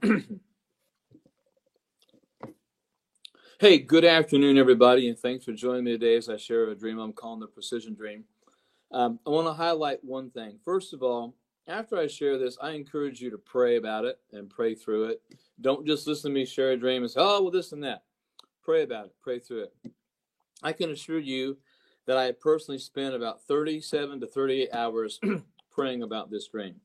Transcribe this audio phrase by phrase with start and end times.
[3.60, 6.98] hey, good afternoon, everybody, and thanks for joining me today as I share a dream
[6.98, 8.24] I'm calling the Precision Dream.
[8.90, 10.58] Um, I want to highlight one thing.
[10.64, 11.34] First of all,
[11.66, 15.20] after I share this, I encourage you to pray about it and pray through it.
[15.60, 18.04] Don't just listen to me share a dream and say, oh, well, this and that.
[18.62, 19.74] Pray about it, pray through it.
[20.62, 21.58] I can assure you
[22.06, 25.20] that I personally spent about 37 to 38 hours
[25.70, 26.76] praying about this dream.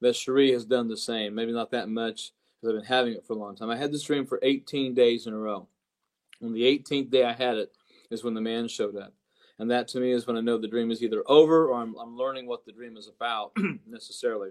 [0.00, 1.34] That Cherie has done the same.
[1.34, 2.32] Maybe not that much
[2.62, 3.70] because I've been having it for a long time.
[3.70, 5.66] I had this dream for 18 days in a row.
[6.42, 7.72] On the 18th day I had it
[8.10, 9.12] is when the man showed up.
[9.58, 11.94] And that to me is when I know the dream is either over or I'm,
[11.96, 13.52] I'm learning what the dream is about
[13.86, 14.50] necessarily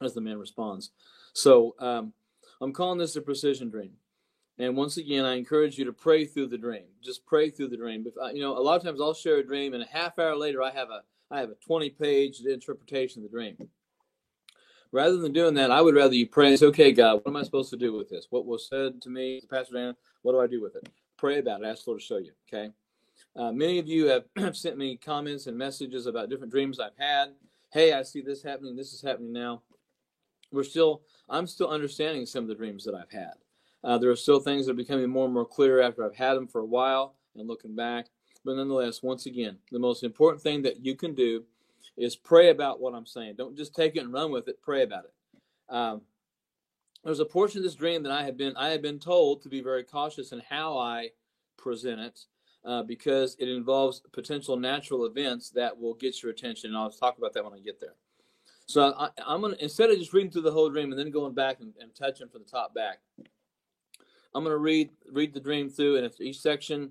[0.00, 0.90] as the man responds.
[1.32, 2.12] So um,
[2.60, 3.92] I'm calling this a precision dream.
[4.58, 6.84] And once again, I encourage you to pray through the dream.
[7.04, 8.06] Just pray through the dream.
[8.06, 10.34] If, you know, a lot of times I'll share a dream, and a half hour
[10.34, 13.56] later, I have a I have a 20 page interpretation of the dream.
[14.96, 17.42] Rather than doing that, I would rather you pray say, "Okay, God, what am I
[17.42, 18.28] supposed to do with this?
[18.30, 19.94] What was said to me, Pastor Dan?
[20.22, 20.88] What do I do with it?"
[21.18, 21.66] Pray about it.
[21.66, 22.32] Ask the Lord to show you.
[22.48, 22.72] Okay.
[23.36, 27.34] Uh, many of you have sent me comments and messages about different dreams I've had.
[27.74, 28.74] Hey, I see this happening.
[28.74, 29.60] This is happening now.
[30.50, 33.34] We're still, I'm still understanding some of the dreams that I've had.
[33.84, 36.34] Uh, there are still things that are becoming more and more clear after I've had
[36.34, 38.06] them for a while and looking back.
[38.46, 41.44] But nonetheless, once again, the most important thing that you can do
[41.96, 43.34] is pray about what I'm saying.
[43.36, 44.62] Don't just take it and run with it.
[44.62, 45.74] Pray about it.
[45.74, 46.02] Um,
[47.04, 49.48] there's a portion of this dream that I have been I have been told to
[49.48, 51.10] be very cautious in how I
[51.56, 52.20] present it
[52.64, 56.70] uh, because it involves potential natural events that will get your attention.
[56.70, 57.94] And I'll talk about that when I get there.
[58.66, 61.34] So I, am gonna instead of just reading through the whole dream and then going
[61.34, 62.98] back and, and touching from the top back,
[64.34, 66.90] I'm gonna read read the dream through, and each section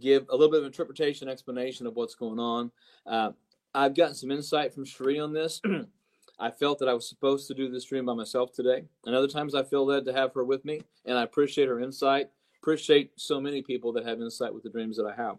[0.00, 2.70] give a little bit of interpretation, explanation of what's going on.
[3.06, 3.30] Uh,
[3.74, 5.60] I've gotten some insight from Cherie on this.
[6.40, 9.26] I felt that I was supposed to do this dream by myself today, and other
[9.26, 12.30] times I feel led to have her with me, and I appreciate her insight
[12.60, 15.38] appreciate so many people that have insight with the dreams that I have.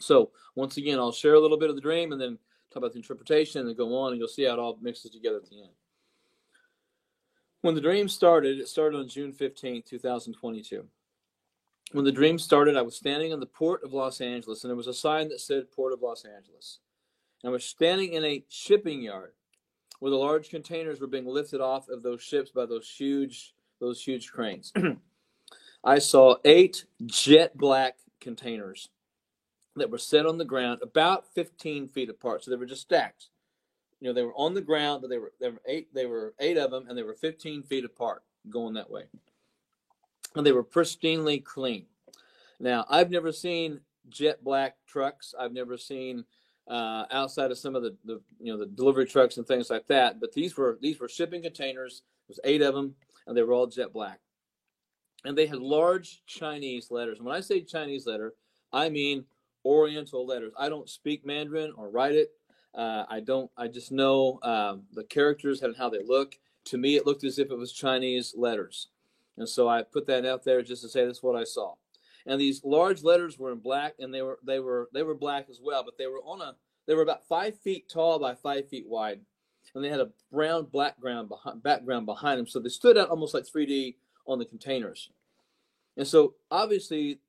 [0.00, 2.38] So once again, I'll share a little bit of the dream and then
[2.70, 5.10] talk about the interpretation and then go on and you'll see how it all mixes
[5.10, 5.70] together at the end.
[7.62, 10.84] When the dream started, it started on June 15, 2022.
[11.92, 14.76] When the dream started, I was standing on the port of Los Angeles and there
[14.76, 16.80] was a sign that said Port of Los Angeles.
[17.42, 19.32] And I was standing in a shipping yard
[20.00, 24.02] where the large containers were being lifted off of those ships by those huge those
[24.02, 24.72] huge cranes.
[25.84, 28.88] I saw eight jet black containers
[29.76, 32.42] that were set on the ground about 15 feet apart.
[32.42, 33.28] So they were just stacked.
[34.00, 36.34] You know, they were on the ground, but they were there were eight they were
[36.40, 39.04] eight of them and they were 15 feet apart going that way.
[40.34, 41.86] And they were pristinely clean.
[42.58, 45.34] Now, I've never seen jet black trucks.
[45.38, 46.24] I've never seen
[46.68, 49.86] uh, outside of some of the, the you know the delivery trucks and things like
[49.86, 50.20] that.
[50.20, 52.02] But these were these were shipping containers.
[52.26, 52.94] There was eight of them,
[53.26, 54.20] and they were all jet black
[55.26, 57.18] and they had large Chinese letters.
[57.18, 58.34] And when I say Chinese letter,
[58.72, 59.24] I mean
[59.64, 60.52] Oriental letters.
[60.56, 62.30] I don't speak Mandarin or write it.
[62.72, 63.50] Uh, I don't.
[63.56, 66.36] I just know um, the characters and how they look.
[66.66, 68.88] To me, it looked as if it was Chinese letters,
[69.36, 71.74] and so I put that out there just to say that's what I saw.
[72.26, 75.46] And these large letters were in black, and they were they were they were black
[75.48, 76.56] as well, but they were on a
[76.86, 79.20] they were about five feet tall by five feet wide,
[79.74, 83.34] and they had a brown background behind background behind them, so they stood out almost
[83.34, 85.10] like 3D on the containers.
[85.96, 87.20] And so obviously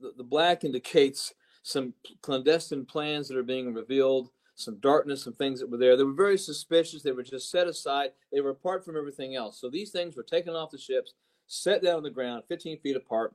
[0.00, 5.60] the, the black indicates some clandestine plans that are being revealed, some darkness, some things
[5.60, 5.96] that were there.
[5.96, 7.02] They were very suspicious.
[7.02, 8.10] They were just set aside.
[8.32, 9.60] They were apart from everything else.
[9.60, 11.14] So these things were taken off the ships,
[11.46, 13.34] set down on the ground, 15 feet apart,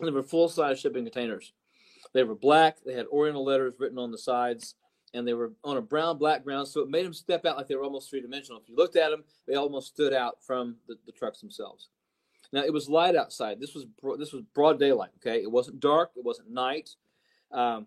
[0.00, 1.52] they were full size shipping containers.
[2.12, 2.78] They were black.
[2.84, 4.74] They had Oriental letters written on the sides,
[5.14, 6.68] and they were on a brown black ground.
[6.68, 8.60] So it made them step out like they were almost three dimensional.
[8.60, 11.88] If you looked at them, they almost stood out from the, the trucks themselves.
[12.52, 13.60] Now it was light outside.
[13.60, 13.86] This was
[14.18, 15.10] this was broad daylight.
[15.16, 16.10] Okay, it wasn't dark.
[16.16, 16.90] It wasn't night.
[17.50, 17.86] Um,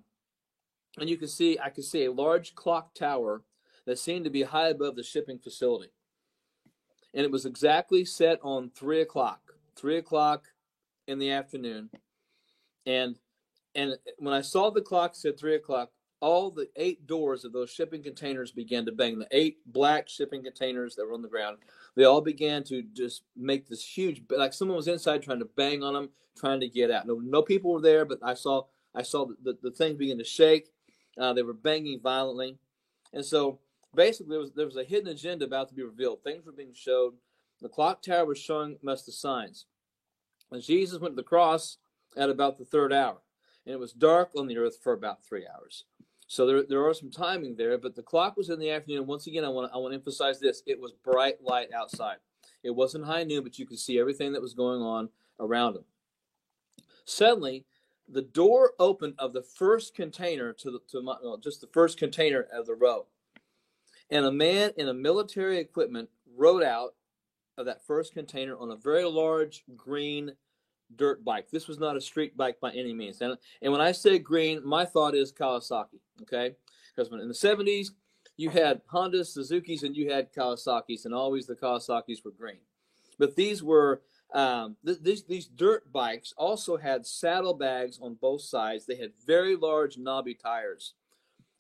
[1.00, 3.44] and you can see I could see a large clock tower
[3.86, 5.92] that seemed to be high above the shipping facility.
[7.14, 9.42] And it was exactly set on three o'clock.
[9.76, 10.48] Three o'clock
[11.08, 11.90] in the afternoon.
[12.86, 13.18] And
[13.76, 15.92] and when I saw the clock said three o'clock,
[16.22, 19.20] all the eight doors of those shipping containers began to bang.
[19.20, 21.58] The eight black shipping containers that were on the ground,
[21.96, 25.84] they all began to just make this huge, like someone was inside trying to bang
[25.84, 27.08] on them, trying to get out.
[27.08, 30.24] No, no people were there, but I saw, I saw the, the, thing begin to
[30.24, 30.70] shake.
[31.18, 32.58] Uh, they were banging violently,
[33.14, 33.60] and so
[33.94, 36.24] basically there was there was a hidden agenda about to be revealed.
[36.24, 37.14] Things were being showed.
[37.62, 39.66] The clock tower was showing us the signs.
[40.48, 41.78] When Jesus went to the cross
[42.18, 43.18] at about the third hour,
[43.66, 45.86] and it was dark on the earth for about three hours.
[46.28, 49.08] So there, there are some timing there, but the clock was in the afternoon.
[49.08, 52.18] Once again, I want to, I want to emphasize this: it was bright light outside.
[52.64, 55.10] It wasn't high noon, but you could see everything that was going on
[55.40, 55.86] around them.
[57.06, 57.66] Suddenly,
[58.08, 61.98] the door opened of the first container to, the, to my, well, just the first
[61.98, 63.06] container of the row.
[64.10, 66.96] And a man in a military equipment rode out
[67.58, 70.34] of that first container on a very large green
[70.96, 71.50] dirt bike.
[71.52, 73.22] This was not a street bike by any means.
[73.22, 76.56] And, and when I say green, my thought is Kawasaki, okay?
[76.96, 77.90] Because in the 70s,
[78.38, 82.60] you had Hondas, Suzuki's, and you had Kawasaki's, and always the Kawasaki's were green.
[83.18, 84.02] But these were
[84.34, 88.86] um, th- these these dirt bikes also had saddlebags on both sides.
[88.86, 90.94] They had very large knobby tires.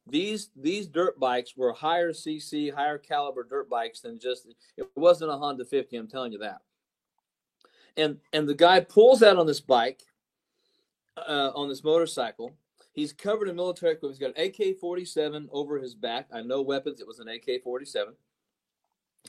[0.08, 4.48] These these dirt bikes were higher CC, higher caliber dirt bikes than just
[4.78, 5.98] it wasn't a Honda 50.
[5.98, 6.62] I'm telling you that.
[7.98, 10.04] And and the guy pulls out on this bike,
[11.18, 12.54] uh, on this motorcycle.
[12.92, 14.20] He's covered in military equipment.
[14.20, 16.28] He's got an AK-47 over his back.
[16.34, 17.00] I know weapons.
[17.00, 18.08] It was an AK-47.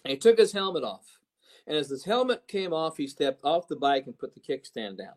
[0.05, 1.21] And he took his helmet off.
[1.67, 4.99] And as his helmet came off, he stepped off the bike and put the kickstand
[4.99, 5.15] down.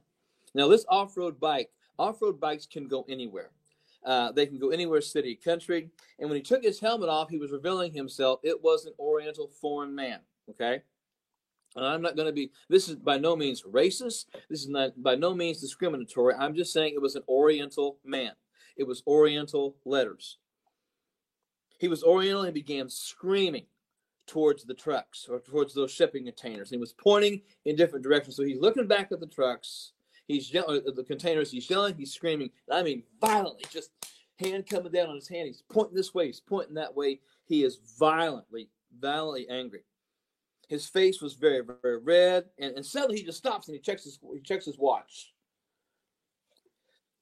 [0.54, 3.50] Now, this off road bike, off road bikes can go anywhere.
[4.06, 5.90] Uh, they can go anywhere, city, country.
[6.20, 8.40] And when he took his helmet off, he was revealing himself.
[8.44, 10.20] It was an Oriental foreign man.
[10.50, 10.82] Okay.
[11.76, 14.26] And I'm not going to be, this is by no means racist.
[14.50, 16.36] This is not by no means discriminatory.
[16.36, 18.32] I'm just saying it was an Oriental man.
[18.78, 20.38] It was Oriental letters.
[21.80, 23.66] He was Oriental and began screaming
[24.26, 26.70] towards the trucks or towards those shipping containers.
[26.70, 28.36] He was pointing in different directions.
[28.36, 29.94] So he's looking back at the trucks.
[30.28, 31.52] He's yelling uh, the containers.
[31.52, 31.96] He's yelling.
[31.96, 32.52] He's screaming.
[32.72, 33.92] I mean, violently, just
[34.40, 35.48] hand coming down on his hand.
[35.48, 36.28] He's pointing this way.
[36.28, 37.20] He's pointing that way.
[37.46, 39.84] He is violently, violently angry.
[40.74, 42.46] His face was very, very red.
[42.58, 45.34] And, and suddenly he just stops and he checks his he checks his watch.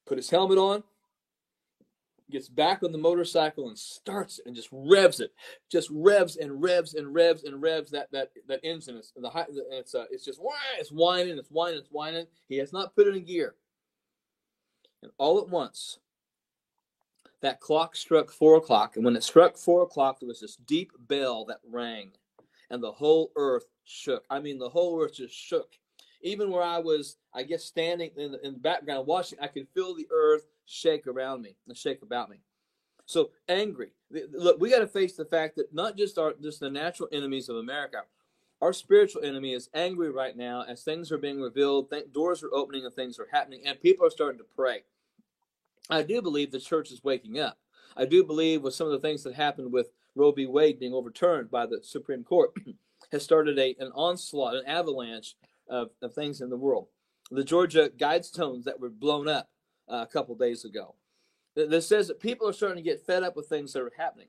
[0.05, 0.83] Put his helmet on
[2.31, 5.33] gets back on the motorcycle and starts it and just revs it,
[5.69, 8.95] just revs and revs and revs and revs that that that engine.
[8.95, 10.39] It's the high, it's uh, it's just
[10.79, 12.25] it's whining, it's whining, it's whining.
[12.47, 13.55] He has not put it in gear,
[15.03, 15.99] and all at once,
[17.41, 20.91] that clock struck four o'clock, and when it struck four o'clock, there was this deep
[21.07, 22.11] bell that rang,
[22.71, 24.23] and the whole earth shook.
[24.29, 25.73] I mean, the whole earth just shook.
[26.23, 29.67] Even where I was, I guess, standing in the, in the background watching, I could
[29.73, 32.37] feel the earth shake around me and shake about me.
[33.05, 33.91] So angry.
[34.31, 37.49] Look, we got to face the fact that not just our just the natural enemies
[37.49, 38.03] of America,
[38.61, 42.53] our spiritual enemy is angry right now as things are being revealed, th- doors are
[42.53, 44.83] opening and things are happening, and people are starting to pray.
[45.89, 47.57] I do believe the church is waking up.
[47.97, 50.45] I do believe with some of the things that happened with Roe v.
[50.45, 52.51] Wade being overturned by the Supreme Court
[53.11, 55.35] has started a, an onslaught, an avalanche
[55.69, 56.87] of, of things in the world.
[57.29, 59.49] The Georgia Guidestones that were blown up
[59.89, 60.95] uh, a couple days ago.
[61.55, 64.27] This says that people are starting to get fed up with things that are happening.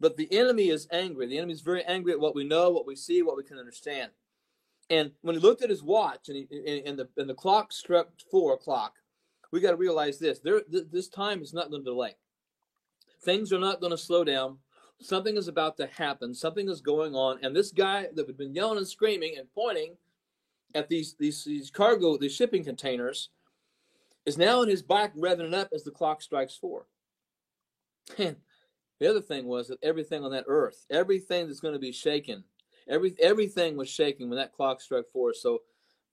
[0.00, 1.26] But the enemy is angry.
[1.26, 3.58] The enemy is very angry at what we know, what we see, what we can
[3.58, 4.10] understand.
[4.88, 8.08] And when he looked at his watch and, he, and, the, and the clock struck
[8.30, 8.94] four o'clock,
[9.52, 12.16] we got to realize this: there, this time is not going to delay.
[13.22, 14.58] Things are not going to slow down.
[15.00, 16.34] Something is about to happen.
[16.34, 17.38] Something is going on.
[17.42, 19.96] And this guy that had been yelling and screaming and pointing
[20.74, 23.30] at these these, these cargo, these shipping containers,
[24.26, 26.86] is now in his bike revving up as the clock strikes four.
[28.18, 28.36] And
[28.98, 32.44] the other thing was that everything on that earth, everything that's going to be shaken,
[32.88, 35.32] every everything was shaking when that clock struck four.
[35.32, 35.62] So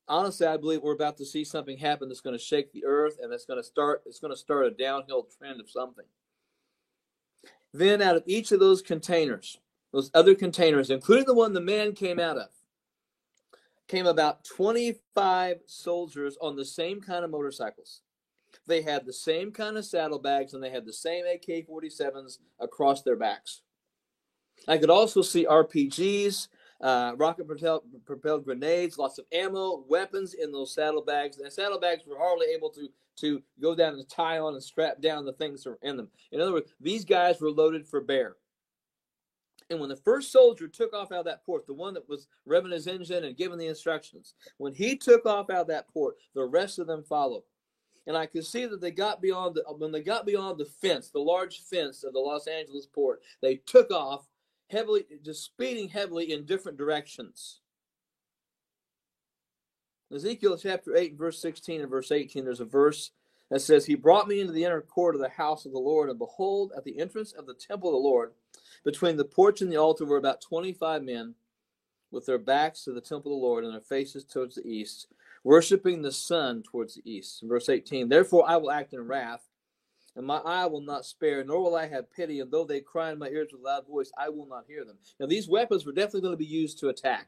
[0.07, 3.17] honestly, I believe we're about to see something happen that's going to shake the earth,
[3.21, 4.03] and that's going to start.
[4.05, 6.05] It's going to start a downhill trend of something.
[7.73, 9.59] Then, out of each of those containers,
[9.91, 12.49] those other containers, including the one the man came out of,
[13.87, 18.01] came about 25 soldiers on the same kind of motorcycles.
[18.65, 23.01] They had the same kind of saddlebags and they had the same AK 47s across
[23.01, 23.61] their backs.
[24.67, 26.47] I could also see RPGs,
[26.81, 27.47] uh, rocket
[28.05, 31.37] propelled, grenades, lots of ammo, weapons in those saddlebags.
[31.37, 35.01] And the saddlebags were hardly able to, to go down and tie on and strap
[35.01, 36.09] down the things that were in them.
[36.31, 38.35] In other words, these guys were loaded for bear.
[39.69, 42.27] And when the first soldier took off out of that port, the one that was
[42.47, 46.15] revving his engine and giving the instructions, when he took off out of that port,
[46.33, 47.43] the rest of them followed.
[48.05, 51.09] And I could see that they got beyond the when they got beyond the fence,
[51.09, 54.25] the large fence of the Los Angeles port, they took off
[54.69, 57.59] heavily, just speeding heavily in different directions.
[60.13, 63.11] Ezekiel chapter 8, verse 16 and verse 18, there's a verse
[63.49, 66.09] that says, He brought me into the inner court of the house of the Lord,
[66.09, 68.31] and behold, at the entrance of the temple of the Lord,
[68.85, 71.35] between the porch and the altar were about 25 men
[72.11, 75.07] with their backs to the temple of the Lord and their faces towards the east,
[75.43, 77.43] worshiping the sun towards the east.
[77.43, 79.43] Verse 18 Therefore I will act in wrath,
[80.15, 83.11] and my eye will not spare, nor will I have pity, and though they cry
[83.11, 84.97] in my ears with loud voice, I will not hear them.
[85.19, 87.27] Now, these weapons were definitely going to be used to attack.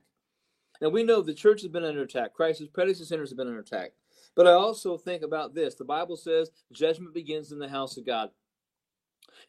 [0.82, 2.34] Now we know the church has been under attack.
[2.34, 3.92] Christ's predecessors have been under attack.
[4.36, 5.76] But I also think about this.
[5.76, 8.30] The Bible says judgment begins in the house of God.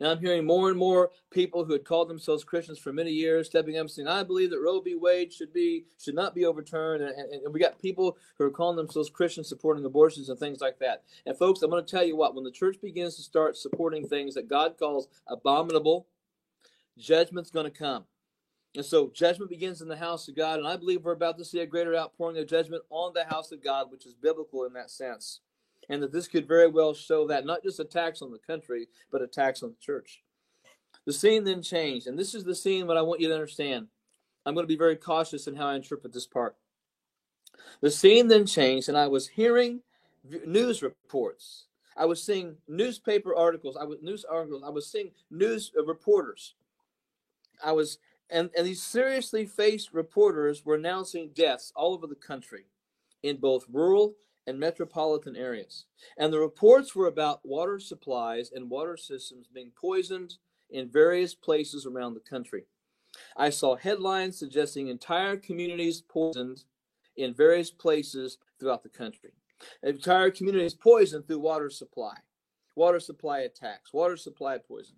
[0.01, 3.47] Now I'm hearing more and more people who had called themselves Christians for many years
[3.47, 4.95] stepping up and saying, I believe that Roe v.
[4.95, 7.03] Wade should be should not be overturned.
[7.03, 10.61] And, and, and we got people who are calling themselves Christians supporting abortions and things
[10.61, 11.03] like that.
[11.27, 14.07] And folks, I'm going to tell you what, when the church begins to start supporting
[14.07, 16.07] things that God calls abominable,
[16.99, 18.05] judgment's going to come.
[18.77, 20.59] And so judgment begins in the house of God.
[20.59, 23.51] And I believe we're about to see a greater outpouring of judgment on the house
[23.51, 25.41] of God, which is biblical in that sense
[25.91, 29.23] and that this could very well show that not just attacks on the country, but
[29.23, 30.23] attacks on the church.
[31.05, 33.89] The scene then changed, and this is the scene that I want you to understand.
[34.47, 36.57] I'm going to be very cautious in how I interpret this part.
[37.81, 39.81] The scene then changed, and I was hearing
[40.47, 41.67] news reports.
[41.97, 43.77] I was seeing newspaper articles.
[43.77, 44.63] I was news articles.
[44.65, 46.55] I was seeing news uh, reporters.
[47.65, 47.99] I was,
[48.31, 52.65] and, and these seriously faced reporters were announcing deaths all over the country,
[53.23, 54.15] in both rural
[54.47, 55.85] and metropolitan areas.
[56.19, 60.35] And the reports were about water supplies and water systems being poisoned
[60.71, 62.65] in various places around the country.
[63.37, 66.65] I saw headlines suggesting entire communities poisoned
[67.17, 69.33] in various places throughout the country.
[69.83, 72.17] Entire communities poisoned through water supply,
[72.77, 74.97] water supply attacks, water supply poison.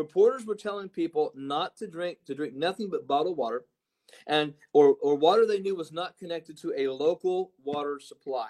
[0.00, 3.66] Reporters were telling people not to drink, to drink nothing but bottled water,
[4.26, 8.48] and or, or water they knew was not connected to a local water supply.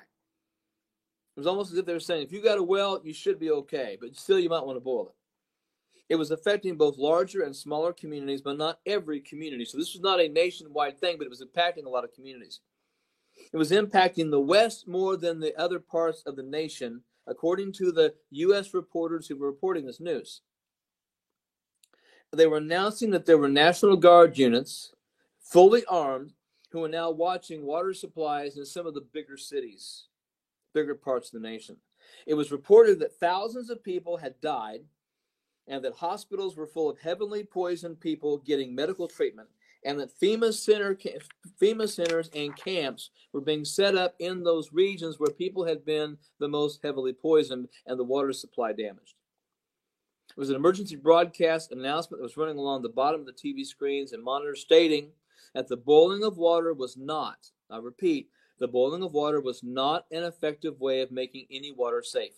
[1.37, 3.41] It was almost as if they were saying, if you got a well, you should
[3.41, 5.15] be okay, but still you might want to boil it.
[6.15, 9.65] It was affecting both larger and smaller communities, but not every community.
[9.65, 12.61] So this was not a nationwide thing, but it was impacting a lot of communities.
[13.53, 17.91] It was impacting the West more than the other parts of the nation, according to
[17.91, 18.73] the U.S.
[18.73, 20.43] reporters who were reporting this news.
[22.33, 24.93] They were announcing that there were National Guard units,
[25.41, 26.33] fully armed,
[26.71, 30.05] who were now watching water supplies in some of the bigger cities
[30.73, 31.77] bigger parts of the nation.
[32.27, 34.83] It was reported that thousands of people had died
[35.67, 39.49] and that hospitals were full of heavily poisoned people getting medical treatment
[39.85, 40.97] and that FEMA, center,
[41.61, 46.19] FEMA centers and camps were being set up in those regions where people had been
[46.39, 49.15] the most heavily poisoned and the water supply damaged.
[50.31, 53.65] It was an emergency broadcast announcement that was running along the bottom of the TV
[53.67, 55.11] screens and monitors stating
[55.55, 60.07] that the boiling of water was not, I repeat, the boiling of water was not
[60.13, 62.35] an effective way of making any water safe.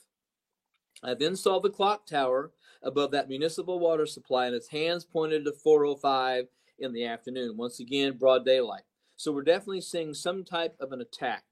[1.02, 5.44] I then saw the clock tower above that municipal water supply, and its hands pointed
[5.44, 6.46] to 405
[6.78, 7.56] in the afternoon.
[7.56, 8.82] Once again, broad daylight.
[9.16, 11.44] So we're definitely seeing some type of an attack.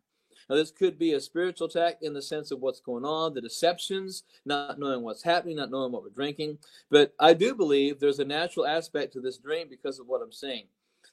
[0.51, 3.41] Now, this could be a spiritual attack in the sense of what's going on, the
[3.41, 6.59] deceptions, not knowing what's happening, not knowing what we're drinking.
[6.91, 10.33] But I do believe there's a natural aspect to this dream because of what I'm
[10.33, 10.65] seeing.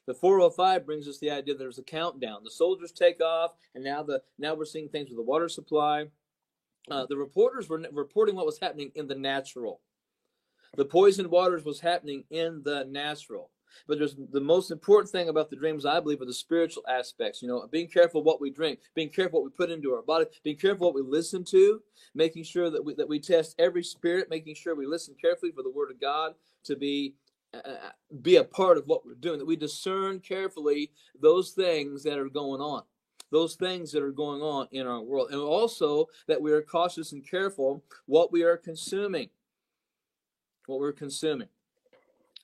[0.08, 2.44] The 405 brings us the idea that there's a countdown.
[2.44, 6.08] The soldiers take off, and now the now we're seeing things with the water supply.
[6.90, 9.82] Uh, the reporters were reporting what was happening in the natural.
[10.78, 13.52] The poisoned waters was happening in the natural.
[13.88, 17.42] But there's the most important thing about the dreams, I believe, are the spiritual aspects.
[17.42, 20.26] You know, being careful what we drink, being careful what we put into our body,
[20.44, 21.82] being careful what we listen to,
[22.16, 25.64] making sure that we that we test every spirit, making sure we listen carefully for
[25.64, 27.16] the word of God to be
[27.54, 27.90] uh, uh,
[28.22, 30.92] be a part of what we're doing, that we discern carefully
[31.22, 32.84] those things that are going on,
[33.32, 37.14] those things that are going on in our world, and also that we are cautious
[37.14, 39.30] and careful what we are consuming,
[40.66, 41.48] what we're consuming.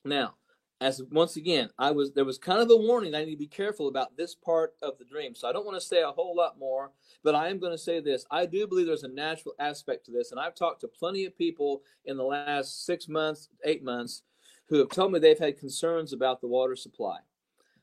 [0.05, 0.35] Now,
[0.83, 3.47] as once again, I was there was kind of a warning I need to be
[3.47, 5.33] careful about this part of the dream.
[5.33, 6.91] So I don't want to say a whole lot more,
[7.23, 8.25] but I am going to say this.
[8.29, 11.37] I do believe there's a natural aspect to this, and I've talked to plenty of
[11.37, 14.23] people in the last six months, eight months
[14.67, 17.19] who have told me they've had concerns about the water supply.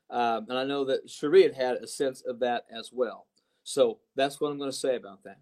[0.09, 3.27] Um, and I know that Cherie had had a sense of that as well.
[3.63, 5.39] So that's what I'm going to say about that.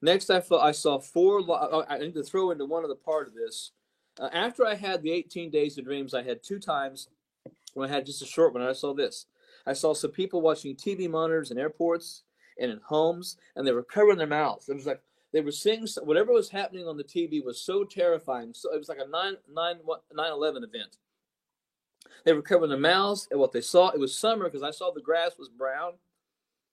[0.00, 1.40] Next, I, I saw four.
[1.88, 3.72] I need to throw into one other part of this.
[4.18, 7.08] Uh, after I had the 18 days of dreams, I had two times
[7.74, 8.62] when I had just a short one.
[8.62, 9.26] I saw this.
[9.66, 12.22] I saw some people watching TV monitors in airports
[12.58, 14.68] and in homes, and they were covering their mouths.
[14.68, 15.00] It was like
[15.32, 18.52] they were seeing whatever was happening on the TV was so terrifying.
[18.54, 19.76] So it was like a 9 9
[20.14, 20.96] 9 11 event.
[22.24, 23.88] They were covering their mouths and what they saw.
[23.90, 25.94] It was summer because I saw the grass was brown.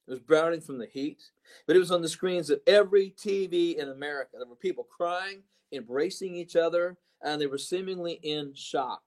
[0.07, 1.24] It was browning from the heat.
[1.65, 4.38] But it was on the screens of every TV in America.
[4.38, 9.01] There were people crying, embracing each other, and they were seemingly in shock.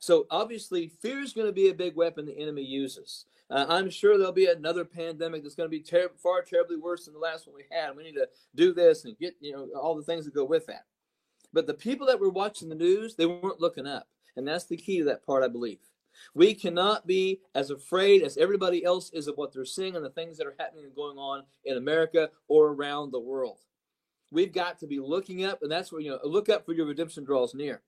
[0.00, 3.24] So obviously, fear is going to be a big weapon the enemy uses.
[3.50, 7.04] Uh, I'm sure there'll be another pandemic that's going to be ter- far terribly worse
[7.04, 7.96] than the last one we had.
[7.96, 10.66] We need to do this and get you know all the things that go with
[10.66, 10.84] that.
[11.52, 14.76] But the people that were watching the news, they weren't looking up, and that's the
[14.76, 15.78] key to that part, I believe.
[16.34, 20.10] We cannot be as afraid as everybody else is of what they're seeing and the
[20.10, 23.60] things that are happening and going on in America or around the world.
[24.34, 26.86] We've got to be looking up, and that's where, you know, look up for your
[26.86, 27.82] redemption draws near.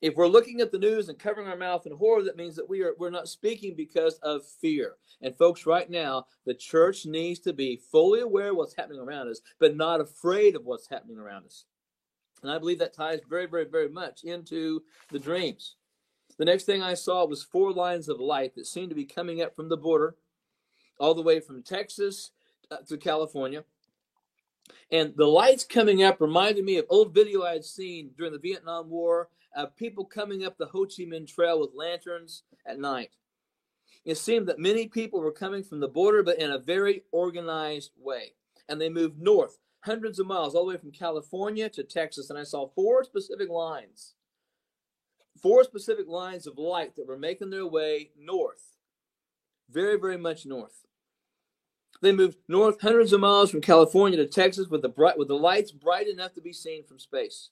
[0.00, 2.68] If we're looking at the news and covering our mouth in horror, that means that
[2.68, 4.94] we are we're not speaking because of fear.
[5.20, 9.28] And folks, right now, the church needs to be fully aware of what's happening around
[9.28, 11.64] us, but not afraid of what's happening around us.
[12.42, 15.74] And I believe that ties very, very, very much into the dreams.
[16.38, 19.42] The next thing I saw was four lines of light that seemed to be coming
[19.42, 20.14] up from the border,
[21.00, 22.30] all the way from Texas
[22.70, 23.64] uh, to California.
[24.90, 28.38] And the lights coming up reminded me of old video I had seen during the
[28.38, 33.10] Vietnam War of people coming up the Ho Chi Minh Trail with lanterns at night.
[34.04, 37.92] It seemed that many people were coming from the border, but in a very organized
[37.98, 38.34] way.
[38.68, 42.28] And they moved north, hundreds of miles, all the way from California to Texas.
[42.30, 44.14] And I saw four specific lines,
[45.40, 48.76] four specific lines of light that were making their way north,
[49.70, 50.84] very, very much north.
[52.00, 55.34] They moved north hundreds of miles from California to Texas with the bright with the
[55.34, 57.50] lights bright enough to be seen from space.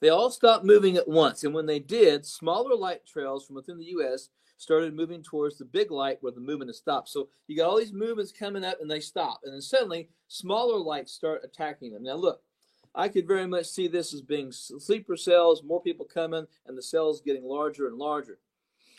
[0.00, 3.78] They all stopped moving at once, and when they did, smaller light trails from within
[3.78, 4.28] the U.S.
[4.56, 7.08] started moving towards the big light where the movement has stopped.
[7.08, 10.78] So you got all these movements coming up, and they stop, and then suddenly smaller
[10.78, 12.02] lights start attacking them.
[12.02, 12.42] Now look,
[12.94, 16.82] I could very much see this as being sleeper cells, more people coming, and the
[16.82, 18.38] cells getting larger and larger.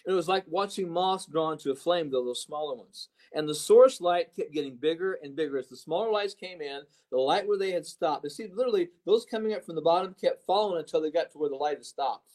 [0.05, 3.09] And it was like watching moths drawn to a flame, though those smaller ones.
[3.35, 6.81] And the source light kept getting bigger and bigger as the smaller lights came in.
[7.11, 10.15] The light where they had stopped, and see, literally, those coming up from the bottom
[10.19, 12.31] kept falling until they got to where the light had stopped.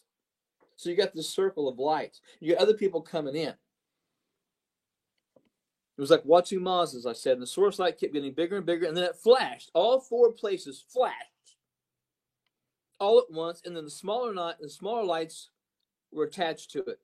[0.76, 2.20] So you got this circle of lights.
[2.38, 3.48] You got other people coming in.
[3.48, 3.56] It
[6.00, 8.64] was like watching moths, as I said, and the source light kept getting bigger and
[8.64, 9.70] bigger, and then it flashed.
[9.74, 11.16] All four places flashed
[12.98, 15.50] all at once, and then the smaller light, the smaller lights
[16.12, 17.00] were attached to it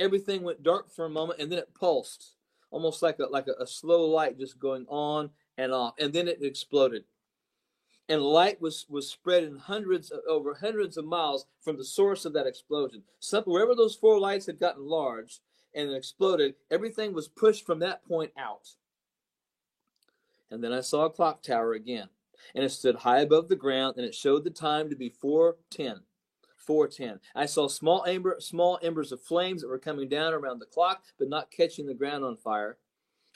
[0.00, 2.32] everything went dark for a moment and then it pulsed
[2.70, 6.28] almost like a like a, a, slow light just going on and off and then
[6.28, 7.04] it exploded.
[8.08, 12.24] And light was was spread in hundreds of, over hundreds of miles from the source
[12.24, 13.02] of that explosion.
[13.20, 15.40] Some, wherever those four lights had gotten large
[15.74, 18.74] and exploded everything was pushed from that point out.
[20.50, 22.08] And then i saw a clock tower again
[22.54, 26.00] and it stood high above the ground and it showed the time to be 410
[26.60, 27.20] 410.
[27.34, 31.04] I saw small ember, small embers of flames that were coming down around the clock,
[31.18, 32.78] but not catching the ground on fire.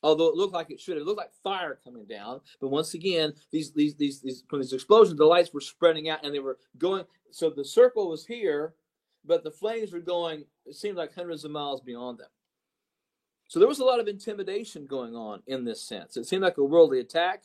[0.02, 2.40] Although it looked like it should, it looked like fire coming down.
[2.60, 6.24] But once again, these these these these from these explosions, the lights were spreading out
[6.24, 7.04] and they were going.
[7.30, 8.74] So the circle was here,
[9.24, 10.44] but the flames were going.
[10.66, 12.28] It seemed like hundreds of miles beyond them.
[13.48, 16.16] So there was a lot of intimidation going on in this sense.
[16.16, 17.44] It seemed like a worldly attack.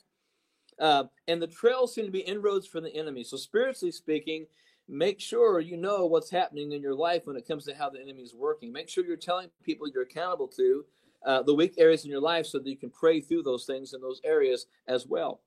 [0.80, 3.24] Uh, and the trails seemed to be inroads for the enemy.
[3.24, 4.46] So, spiritually speaking,
[4.90, 8.02] make sure you know what's happening in your life when it comes to how the
[8.02, 8.72] enemy is working.
[8.72, 10.86] Make sure you're telling people you're accountable to
[11.26, 13.94] uh, the weak areas in your life so that you can pray through those things
[13.94, 15.42] in those areas as well.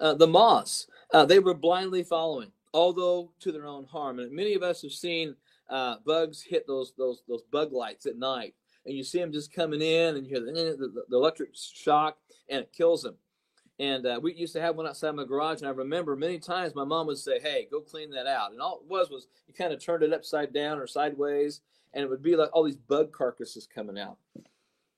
[0.00, 4.18] Uh, the moths, uh, they were blindly following, although to their own harm.
[4.18, 5.36] And many of us have seen
[5.68, 8.54] uh, bugs hit those those those bug lights at night,
[8.86, 12.18] and you see them just coming in, and you hear the, the, the electric shock,
[12.48, 13.16] and it kills them.
[13.80, 16.74] And uh, we used to have one outside my garage, and I remember many times
[16.74, 19.54] my mom would say, "Hey, go clean that out." And all it was was you
[19.54, 21.62] kind of turned it upside down or sideways,
[21.94, 24.18] and it would be like all these bug carcasses coming out.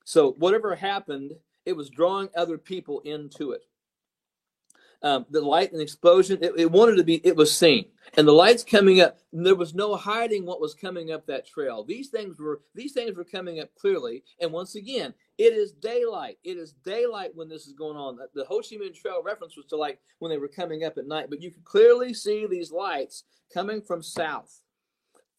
[0.04, 1.30] So whatever happened,
[1.64, 3.62] it was drawing other people into it
[5.02, 7.86] um, the light and explosion, it, it, wanted to be, it was seen.
[8.16, 11.82] And the lights coming up, there was no hiding what was coming up that trail.
[11.84, 14.22] These things were, these things were coming up clearly.
[14.40, 16.38] And once again, it is daylight.
[16.44, 18.18] It is daylight when this is going on.
[18.34, 21.06] The Ho Chi Minh Trail reference was to like when they were coming up at
[21.06, 24.62] night, but you could clearly see these lights coming from south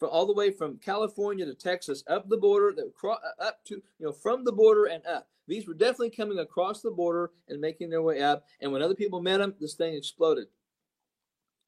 [0.08, 4.12] all the way from California to Texas, up the border, uh, up to you know
[4.12, 5.28] from the border and up.
[5.48, 8.46] These were definitely coming across the border and making their way up.
[8.62, 10.48] And when other people met them, this thing exploded.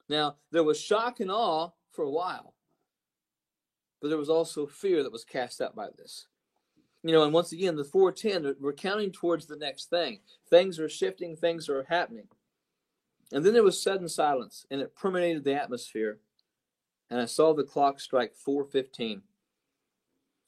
[0.08, 2.54] Now there was shock and awe for a while,
[4.00, 6.26] but there was also fear that was cast out by this.
[7.02, 10.20] You know, and once again, the 410, we're counting towards the next thing.
[10.48, 12.28] Things are shifting, things are happening.
[13.32, 16.20] And then there was sudden silence, and it permeated the atmosphere
[17.10, 19.22] and I saw the clock strike 4:15.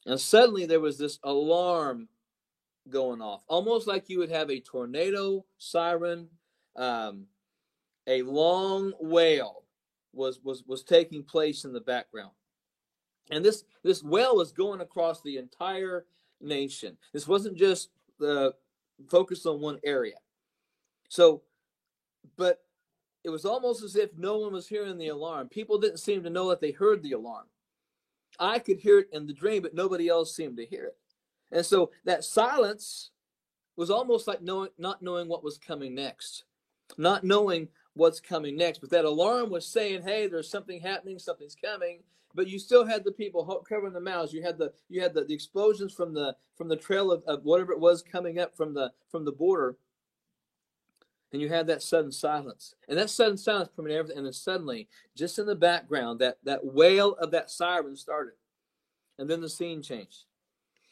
[0.05, 2.09] And suddenly there was this alarm
[2.89, 6.27] going off, almost like you would have a tornado siren,
[6.75, 7.25] um,
[8.07, 9.63] a long wail
[10.13, 12.31] was was was taking place in the background.
[13.31, 16.05] And this this wail was going across the entire
[16.41, 16.97] nation.
[17.13, 18.53] This wasn't just the
[19.09, 20.15] focused on one area.
[21.09, 21.43] So,
[22.37, 22.59] but
[23.23, 25.49] it was almost as if no one was hearing the alarm.
[25.49, 27.45] People didn't seem to know that they heard the alarm.
[28.39, 30.97] I could hear it in the dream, but nobody else seemed to hear it.
[31.51, 33.11] And so that silence
[33.75, 36.43] was almost like knowing, not knowing what was coming next,
[36.97, 38.79] not knowing what's coming next.
[38.79, 42.03] But that alarm was saying, "Hey, there's something happening, something's coming."
[42.35, 44.33] But you still had the people covering the mouths.
[44.33, 47.43] You had the you had the, the explosions from the from the trail of, of
[47.43, 49.75] whatever it was coming up from the from the border
[51.31, 54.87] and you had that sudden silence and that sudden silence permeated everything and then suddenly
[55.15, 58.33] just in the background that that wail of that siren started
[59.17, 60.25] and then the scene changed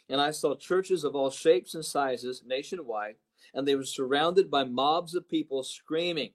[0.09, 3.15] and i saw churches of all shapes and sizes nationwide
[3.53, 6.31] and they were surrounded by mobs of people screaming.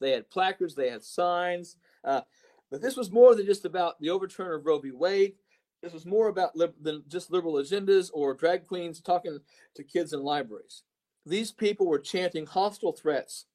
[0.00, 2.22] They had placards they had signs uh,
[2.70, 4.92] but this was more than just about the overturn of roe v.
[4.92, 5.34] Wade.
[5.82, 9.38] This was more about li- than just liberal agendas or drag queens talking
[9.74, 10.84] to kids in libraries.
[11.26, 13.46] These people were chanting hostile threats.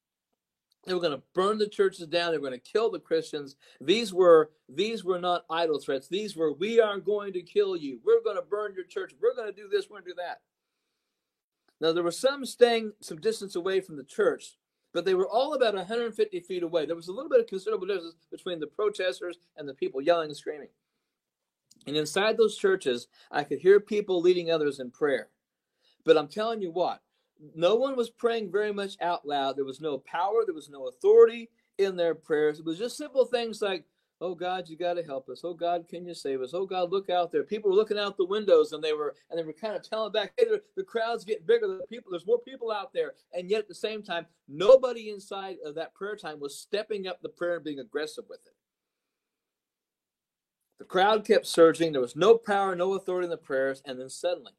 [0.85, 2.31] They were going to burn the churches down.
[2.31, 3.55] They were going to kill the Christians.
[3.81, 6.07] These were these were not idle threats.
[6.07, 7.99] These were we are going to kill you.
[8.05, 9.13] We're going to burn your church.
[9.19, 9.89] We're going to do this.
[9.89, 10.41] We're going to do that.
[11.81, 14.57] Now there were some staying some distance away from the church,
[14.93, 16.85] but they were all about 150 feet away.
[16.85, 20.29] There was a little bit of considerable distance between the protesters and the people yelling
[20.29, 20.69] and screaming.
[21.87, 25.29] And inside those churches, I could hear people leading others in prayer.
[26.03, 27.01] But I'm telling you what,
[27.55, 29.57] no one was praying very much out loud.
[29.57, 32.59] There was no power, there was no authority in their prayers.
[32.59, 33.85] It was just simple things like,
[34.21, 35.41] Oh God, you got to help us.
[35.43, 36.53] Oh God, can you save us?
[36.53, 37.43] Oh God, look out there.
[37.43, 40.13] People were looking out the windows and they were and they were kind of telling
[40.13, 40.45] back, hey,
[40.75, 41.67] the, crowd's getting bigger.
[41.67, 43.13] The people, there's more people out there.
[43.33, 47.21] And yet at the same time, nobody inside of that prayer time was stepping up
[47.21, 48.53] the prayer and being aggressive with it.
[50.79, 51.91] The crowd kept surging.
[51.91, 54.53] There was no power, no authority in the prayers, and then suddenly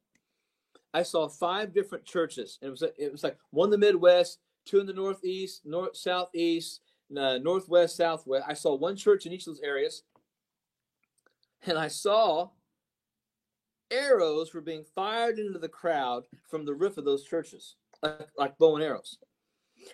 [0.97, 2.57] I saw five different churches.
[2.59, 6.81] It was it was like one in the Midwest, two in the Northeast, North Southeast,
[7.15, 8.45] uh, Northwest, Southwest.
[8.47, 10.01] I saw one church in each of those areas,
[11.67, 12.49] and I saw
[13.91, 18.57] arrows were being fired into the crowd from the roof of those churches, like, like
[18.57, 19.19] bow and arrows.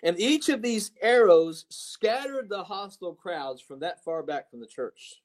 [0.02, 4.66] And each of these arrows scattered the hostile crowds from that far back from the
[4.66, 5.20] church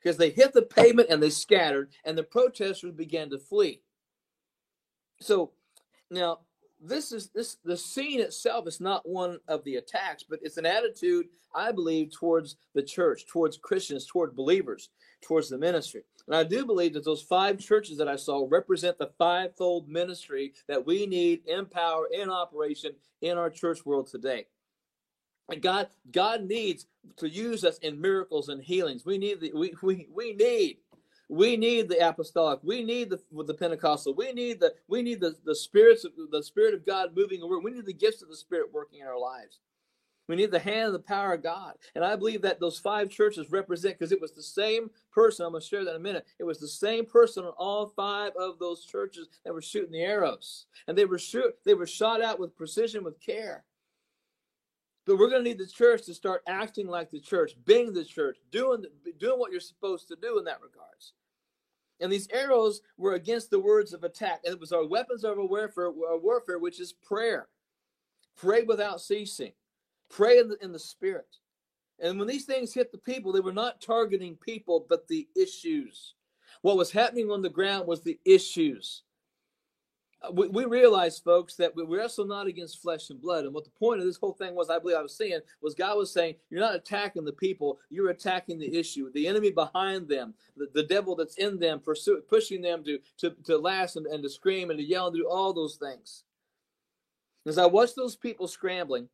[0.00, 3.82] because they hit the pavement and they scattered, and the protesters began to flee.
[5.20, 5.50] So
[6.10, 6.40] now
[6.80, 10.66] this is this the scene itself is not one of the attacks, but it's an
[10.66, 14.90] attitude I believe towards the church, towards Christians, toward believers,
[15.22, 16.02] towards the ministry.
[16.26, 20.52] And I do believe that those five churches that I saw represent the fivefold ministry
[20.68, 24.46] that we need in power, in operation in our church world today.
[25.50, 29.06] And God, God needs to use us in miracles and healings.
[29.06, 30.78] We need the, we, we, we need
[31.28, 32.60] we need the apostolic.
[32.62, 34.14] We need the the Pentecostal.
[34.14, 37.40] We need the we need the the spirits of the spirit of God moving.
[37.62, 39.60] We need the gifts of the Spirit working in our lives.
[40.28, 41.74] We need the hand and the power of God.
[41.94, 45.46] And I believe that those five churches represent because it was the same person.
[45.46, 46.26] I'm going to share that in a minute.
[46.38, 50.02] It was the same person on all five of those churches that were shooting the
[50.02, 53.64] arrows, and they were shoot they were shot out with precision, with care.
[55.08, 58.04] But we're going to need the church to start acting like the church, being the
[58.04, 58.84] church, doing
[59.18, 61.14] doing what you're supposed to do in that regards.
[61.98, 64.40] And these arrows were against the words of attack.
[64.44, 67.48] And it was our weapons of our warfare, our warfare which is prayer.
[68.36, 69.52] Pray without ceasing.
[70.10, 71.38] Pray in the, in the spirit.
[71.98, 76.16] And when these things hit the people, they were not targeting people, but the issues.
[76.60, 79.04] What was happening on the ground was the issues.
[80.20, 83.44] Uh, we, we realize, folks, that we wrestle not against flesh and blood.
[83.44, 85.74] And what the point of this whole thing was, I believe I was saying, was
[85.74, 90.08] God was saying, You're not attacking the people, you're attacking the issue, the enemy behind
[90.08, 94.06] them, the, the devil that's in them, pursue, pushing them to, to, to last and,
[94.06, 96.24] and to scream and to yell and do all those things.
[97.46, 99.08] As I watched those people scrambling,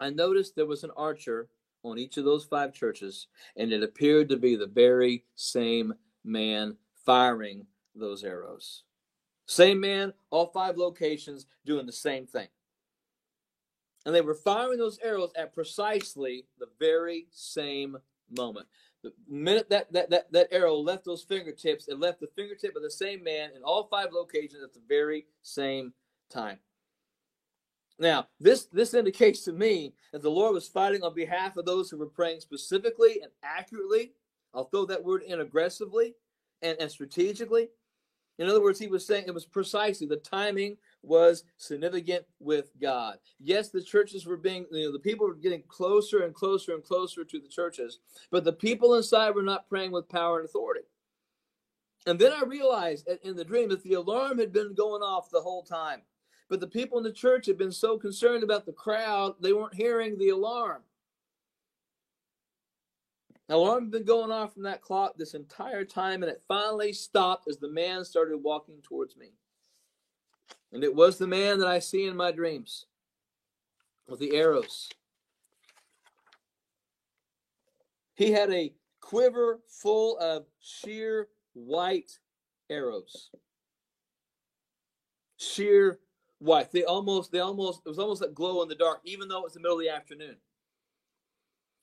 [0.00, 1.48] I noticed there was an archer
[1.84, 6.76] on each of those five churches, and it appeared to be the very same man
[7.04, 8.82] firing those arrows.
[9.46, 12.48] Same man, all five locations doing the same thing.
[14.06, 17.96] And they were firing those arrows at precisely the very same
[18.30, 18.66] moment.
[19.02, 22.82] The minute that, that, that, that arrow left those fingertips, it left the fingertip of
[22.82, 25.92] the same man in all five locations at the very same
[26.30, 26.58] time.
[27.98, 31.90] Now, this, this indicates to me that the Lord was fighting on behalf of those
[31.90, 34.12] who were praying specifically and accurately.
[34.52, 36.14] I'll throw that word in aggressively
[36.60, 37.68] and, and strategically.
[38.38, 43.18] In other words, he was saying it was precisely the timing was significant with God.
[43.38, 46.82] Yes, the churches were being, you know, the people were getting closer and closer and
[46.82, 50.84] closer to the churches, but the people inside were not praying with power and authority.
[52.06, 55.40] And then I realized in the dream that the alarm had been going off the
[55.40, 56.02] whole time.
[56.50, 59.74] But the people in the church had been so concerned about the crowd, they weren't
[59.74, 60.82] hearing the alarm.
[63.48, 67.46] Alarm had been going off from that clock this entire time, and it finally stopped
[67.48, 69.32] as the man started walking towards me.
[70.72, 72.86] And it was the man that I see in my dreams
[74.08, 74.88] with the arrows.
[78.14, 82.18] He had a quiver full of sheer white
[82.70, 83.30] arrows.
[85.36, 86.00] Sheer
[86.38, 86.72] white.
[86.72, 89.44] They almost, they almost, it was almost like glow in the dark, even though it
[89.44, 90.36] was the middle of the afternoon.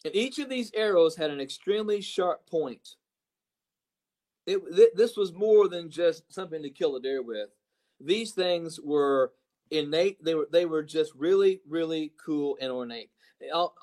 [0.04, 2.96] And each of these arrows had an extremely sharp point.
[4.48, 7.50] It, th- this was more than just something to kill a deer with.
[8.00, 9.34] These things were
[9.70, 10.24] innate.
[10.24, 13.12] They were they were just really really cool and ornate.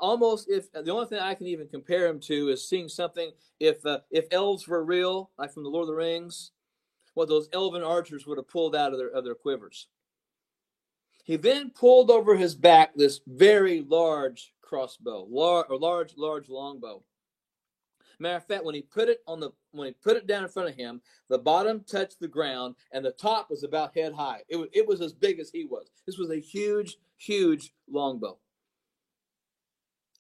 [0.01, 3.85] Almost if the only thing I can even compare them to is seeing something if
[3.87, 6.53] uh, if elves were real, like from the Lord of the Rings,
[7.15, 9.87] what those elven archers would have pulled out of their of their quivers.
[11.25, 17.03] He then pulled over his back this very large crossbow, or large, large longbow.
[18.21, 20.49] Matter of fact, when he put it on the when he put it down in
[20.49, 24.43] front of him, the bottom touched the ground and the top was about head high.
[24.49, 25.91] It was it was as big as he was.
[26.05, 28.39] This was a huge, huge longbow.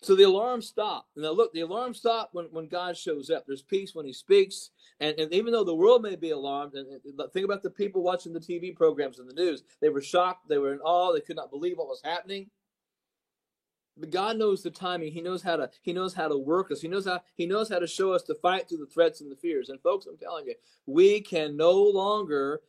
[0.01, 1.09] So the alarm stopped.
[1.17, 3.45] Now look, the alarm stopped when, when God shows up.
[3.47, 4.71] There's peace when he speaks.
[5.01, 8.03] And, and even though the world may be alarmed, and, and think about the people
[8.03, 9.65] watching the TV programs and the news.
[9.81, 12.49] They were shocked, they were in awe, they could not believe what was happening.
[14.11, 15.13] God knows the timing.
[15.13, 16.81] He knows how to He knows how to work us.
[16.81, 19.31] He knows how He knows how to show us to fight through the threats and
[19.31, 19.69] the fears.
[19.69, 20.55] And folks, I'm telling you,
[20.87, 22.61] we can no longer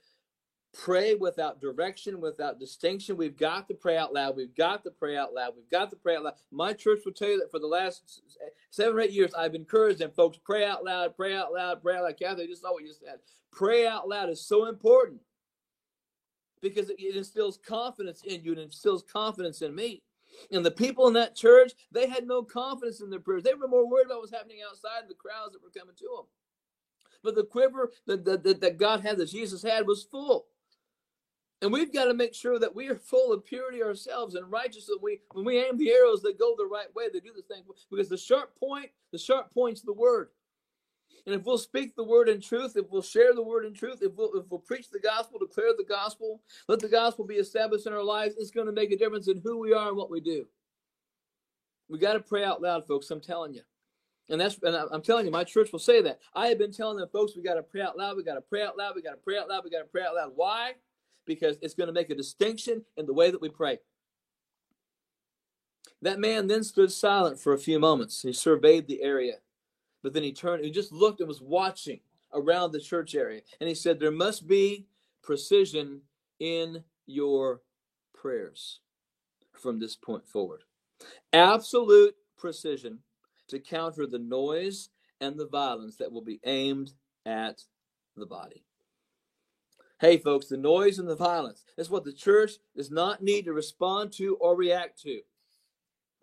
[0.73, 3.17] pray without direction, without distinction.
[3.17, 4.35] We've got to pray out loud.
[4.35, 5.53] We've got to pray out loud.
[5.55, 6.35] We've got to pray out loud.
[6.51, 8.21] My church will tell you that for the last
[8.69, 11.97] seven or eight years, I've encouraged them, folks, pray out loud, pray out loud, pray
[11.97, 12.19] out loud.
[12.19, 13.19] Kathy, just saw what you said.
[13.51, 15.21] Pray out loud is so important
[16.61, 20.03] because it instills confidence in you and instills confidence in me.
[20.51, 23.43] And the people in that church, they had no confidence in their prayers.
[23.43, 26.05] They were more worried about what was happening outside the crowds that were coming to
[26.17, 26.25] them.
[27.23, 30.47] But the quiver that, that, that God had, that Jesus had, was full.
[31.61, 34.97] And we've got to make sure that we are full of purity ourselves and righteousness.
[35.01, 37.63] We, when we aim the arrows that go the right way, they do the thing.
[37.91, 40.29] Because the sharp point, the sharp point's the word.
[41.25, 43.99] And if we'll speak the word in truth, if we'll share the word in truth,
[44.01, 47.87] if we'll, if we'll preach the gospel, declare the gospel, let the gospel be established
[47.87, 50.11] in our lives, it's going to make a difference in who we are and what
[50.11, 50.45] we do.
[51.87, 53.09] We got to pray out loud, folks.
[53.09, 53.61] I'm telling you.
[54.29, 56.19] And that's and I'm telling you, my church will say that.
[56.35, 58.15] I have been telling them, folks, we got to pray out loud.
[58.15, 58.93] We got to pray out loud.
[58.95, 59.63] We got to pray out loud.
[59.63, 60.33] We got to pray out loud.
[60.35, 60.73] Why?
[61.29, 63.77] because it's going to make a distinction in the way that we pray.
[66.01, 68.21] That man then stood silent for a few moments.
[68.21, 69.35] He surveyed the area,
[70.03, 71.99] but then he turned and just looked and was watching
[72.33, 73.41] around the church area.
[73.59, 74.85] And he said, There must be
[75.21, 76.01] precision
[76.39, 77.61] in your
[78.13, 78.79] prayers
[79.53, 80.63] from this point forward.
[81.33, 82.99] Absolute precision
[83.47, 84.89] to counter the noise
[85.21, 86.93] and the violence that will be aimed
[87.25, 87.63] at
[88.15, 88.63] the body.
[89.99, 91.65] Hey, folks, the noise and the violence.
[91.75, 95.19] That's what the church does not need to respond to or react to.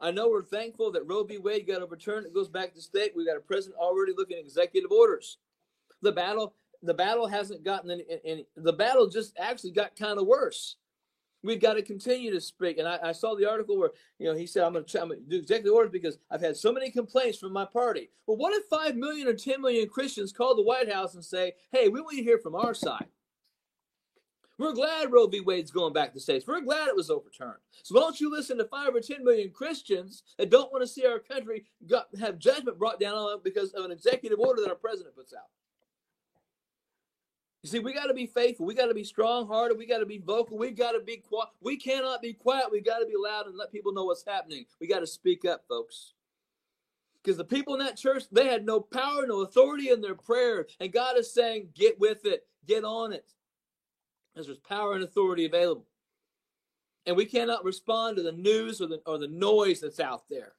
[0.01, 1.39] I know we're thankful that Roe v.
[1.39, 2.27] Wade got overturned.
[2.27, 3.13] It goes back to state.
[3.17, 5.39] We've got a president already looking at executive orders.
[6.03, 10.27] The battle, the battle hasn't gotten any, any the battle just actually got kind of
[10.27, 10.77] worse.
[11.43, 12.79] We've got to continue to speak.
[12.79, 15.37] And I, I, saw the article where, you know, he said, I'm going to do
[15.37, 18.11] executive orders because I've had so many complaints from my party.
[18.27, 21.53] Well, what if 5 million or 10 million Christians call the White House and say,
[21.71, 23.07] hey, we want you to hear from our side?
[24.59, 25.41] We're glad Roe v.
[25.41, 26.47] Wade's going back to states.
[26.47, 27.61] We're glad it was overturned.
[27.83, 31.05] So don't you listen to five or ten million Christians that don't want to see
[31.05, 34.71] our country got, have judgment brought down on it because of an executive order that
[34.71, 35.49] our president puts out.
[37.63, 38.65] You see, we got to be faithful.
[38.65, 39.77] We got to be strong-hearted.
[39.77, 40.57] We got to be vocal.
[40.57, 41.49] We got to be quiet.
[41.61, 42.71] We cannot be quiet.
[42.71, 44.67] We got to be loud and let people know what's happening.
[44.81, 46.13] We got to speak up, folks
[47.27, 50.65] because the people in that church they had no power no authority in their prayer
[50.79, 53.33] and god is saying get with it get on it
[54.37, 55.87] as there's power and authority available.
[57.07, 60.53] And we cannot respond to the news or the, or the noise that's out there.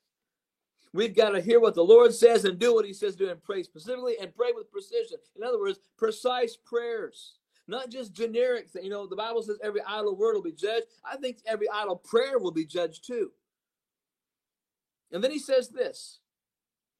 [0.93, 3.43] We've got to hear what the Lord says and do what He says do and
[3.43, 5.17] pray specifically and pray with precision.
[5.35, 7.35] In other words, precise prayers,
[7.67, 8.69] not just generic.
[8.81, 10.85] You know, the Bible says every idle word will be judged.
[11.03, 13.31] I think every idle prayer will be judged too.
[15.11, 16.19] And then He says this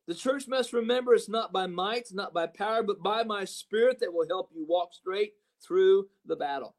[0.08, 4.00] the church must remember it's not by might, not by power, but by my spirit
[4.00, 6.76] that will help you walk straight through the battle.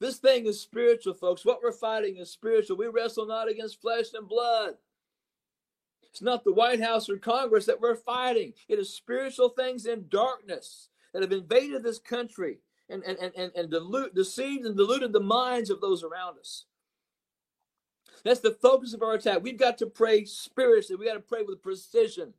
[0.00, 1.44] This thing is spiritual, folks.
[1.44, 2.76] What we're fighting is spiritual.
[2.76, 4.74] We wrestle not against flesh and blood.
[6.10, 8.54] It's not the White House or Congress that we're fighting.
[8.68, 12.58] It is spiritual things in darkness that have invaded this country
[12.88, 16.64] and, and, and, and dilute, deceived and diluted the minds of those around us.
[18.24, 19.42] That's the focus of our attack.
[19.42, 20.98] We've got to pray spiritually.
[20.98, 22.34] We've got to pray with precision.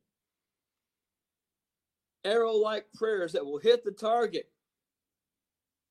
[2.23, 4.49] arrow like prayers that will hit the target.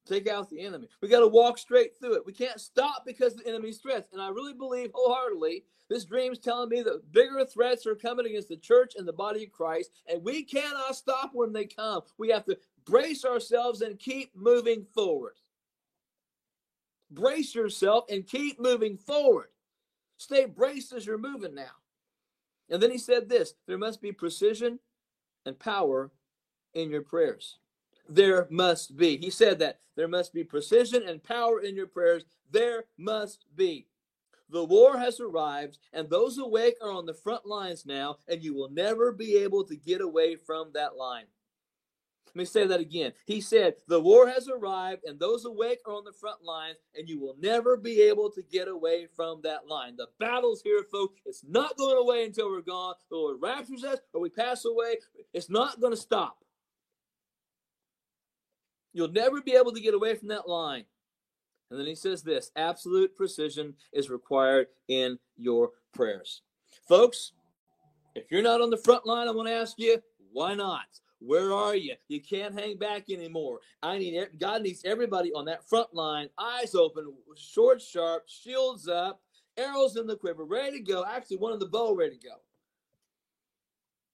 [0.06, 0.88] Take out the enemy.
[1.00, 2.26] We got to walk straight through it.
[2.26, 4.08] We can't stop because the enemy's threats.
[4.12, 8.48] And I really believe wholeheartedly this dream's telling me that bigger threats are coming against
[8.48, 12.02] the church and the body of Christ, and we cannot stop when they come.
[12.16, 15.34] We have to brace ourselves and keep moving forward.
[17.10, 19.48] Brace yourself and keep moving forward.
[20.16, 21.72] Stay braced as you're moving now.
[22.68, 24.78] And then he said this there must be precision
[25.44, 26.10] and power
[26.74, 27.58] in your prayers.
[28.10, 29.16] There must be.
[29.18, 32.24] He said that there must be precision and power in your prayers.
[32.50, 33.86] There must be.
[34.48, 38.52] The war has arrived, and those awake are on the front lines now, and you
[38.52, 41.26] will never be able to get away from that line.
[42.26, 43.12] Let me say that again.
[43.26, 47.08] He said, The war has arrived, and those awake are on the front lines, and
[47.08, 49.94] you will never be able to get away from that line.
[49.96, 51.20] The battle's here, folks.
[51.24, 52.94] It's not going away until we're gone.
[53.08, 54.96] The Lord raptures us or we pass away.
[55.32, 56.44] It's not going to stop.
[58.92, 60.84] You'll never be able to get away from that line.
[61.70, 66.42] And then he says this absolute precision is required in your prayers.
[66.88, 67.32] Folks,
[68.14, 70.86] if you're not on the front line, I want to ask you, why not?
[71.20, 71.94] Where are you?
[72.08, 73.60] You can't hang back anymore.
[73.82, 79.20] I need God needs everybody on that front line, eyes open, sword sharp, shields up,
[79.56, 81.04] arrows in the quiver, ready to go.
[81.04, 82.34] Actually, one in the bow, ready to go.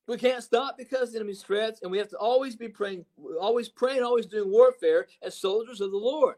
[0.06, 3.04] We can't stop because the enemy's threats, and we have to always be praying,
[3.40, 6.36] always praying, always doing warfare as soldiers of the Lord.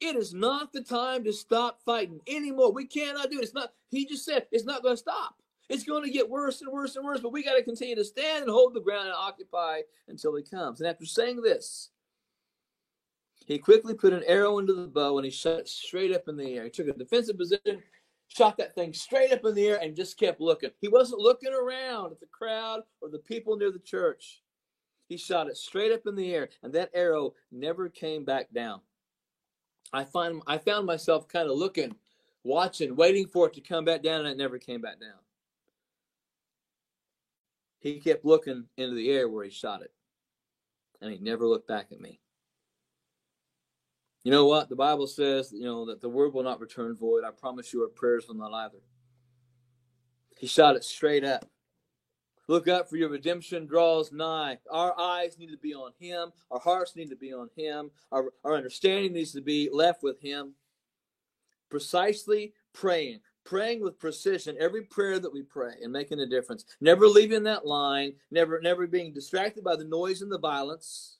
[0.00, 2.72] It is not the time to stop fighting anymore.
[2.72, 3.44] We cannot do it.
[3.44, 5.36] It's not, he just said it's not going to stop.
[5.68, 8.04] It's going to get worse and worse and worse, but we got to continue to
[8.04, 10.80] stand and hold the ground and occupy until he comes.
[10.80, 11.90] And after saying this,
[13.46, 16.36] he quickly put an arrow into the bow and he shot it straight up in
[16.36, 16.64] the air.
[16.64, 17.82] He took a defensive position,
[18.36, 20.70] shot that thing straight up in the air, and just kept looking.
[20.80, 24.42] He wasn't looking around at the crowd or the people near the church.
[25.08, 28.80] He shot it straight up in the air, and that arrow never came back down.
[29.92, 31.94] I find I found myself kind of looking,
[32.44, 35.18] watching, waiting for it to come back down, and it never came back down.
[37.80, 39.92] He kept looking into the air where he shot it,
[41.00, 42.20] and he never looked back at me.
[44.24, 44.68] You know what?
[44.68, 47.24] The Bible says, you know, that the word will not return void.
[47.24, 48.78] I promise you, our prayers will not either.
[50.38, 51.44] He shot it straight up.
[52.48, 54.58] Look up for your redemption draws nigh.
[54.70, 56.32] Our eyes need to be on Him.
[56.50, 57.90] Our hearts need to be on Him.
[58.10, 60.54] Our, our understanding needs to be left with Him.
[61.70, 66.64] Precisely praying, praying with precision every prayer that we pray and making a difference.
[66.80, 71.18] Never leaving that line, never, never being distracted by the noise and the violence.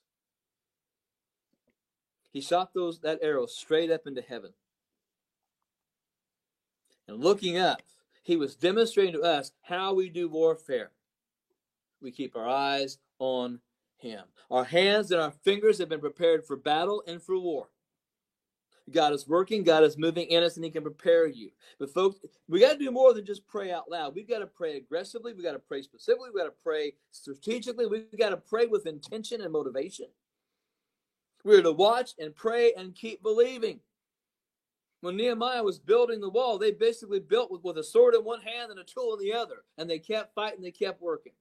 [2.33, 4.51] He shot those that arrow straight up into heaven.
[7.07, 7.81] And looking up,
[8.23, 10.91] he was demonstrating to us how we do warfare
[12.03, 13.59] we keep our eyes on
[13.97, 14.23] Him.
[14.51, 17.69] Our hands and our fingers have been prepared for battle and for war.
[18.91, 21.51] God is working, God is moving in us, and He can prepare you.
[21.79, 22.19] But, folks,
[22.49, 24.13] we got to do more than just pray out loud.
[24.13, 27.87] We've got to pray aggressively, we've got to pray specifically, we've got to pray strategically,
[27.87, 30.07] we've got to pray with intention and motivation.
[31.43, 33.79] We're to watch and pray and keep believing.
[35.01, 38.41] When Nehemiah was building the wall, they basically built with, with a sword in one
[38.41, 41.33] hand and a tool in the other, and they kept fighting, they kept working.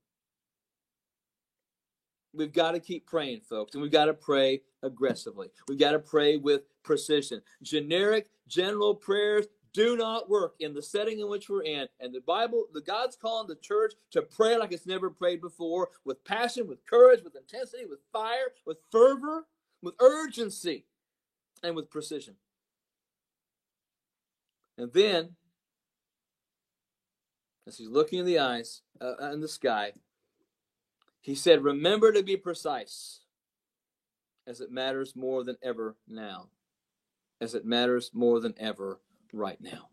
[2.35, 5.49] We've got to keep praying, folks, and we've got to pray aggressively.
[5.69, 7.43] We've got to pray with precision.
[7.63, 11.87] Generic, general prayers do not work in the setting in which we're in.
[12.01, 15.91] And the Bible, the God's calling the church to pray like it's never prayed before,
[16.05, 19.47] with passion, with courage, with intensity, with fire, with fervor,
[19.83, 20.87] with urgency,
[21.63, 22.35] and with precision.
[24.79, 25.37] And then,
[27.67, 29.93] as he's looking in the eyes, uh, in the sky,
[31.21, 33.21] he said, Remember to be precise,
[34.47, 36.49] as it matters more than ever now,
[37.41, 39.01] as it matters more than ever
[39.33, 39.89] right now.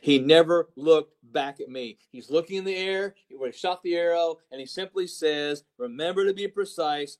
[0.00, 1.98] He never looked back at me.
[2.10, 6.26] He's looking in the air where he shot the arrow, and he simply says, Remember
[6.26, 7.18] to be precise,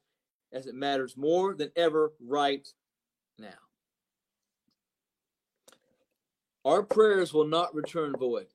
[0.56, 2.66] as it matters more than ever right
[3.38, 3.48] now.
[6.64, 8.46] Our prayers will not return void.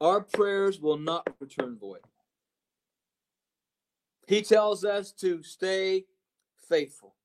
[0.00, 2.00] Our prayers will not return void.
[4.28, 6.04] He tells us to stay
[6.68, 7.16] faithful.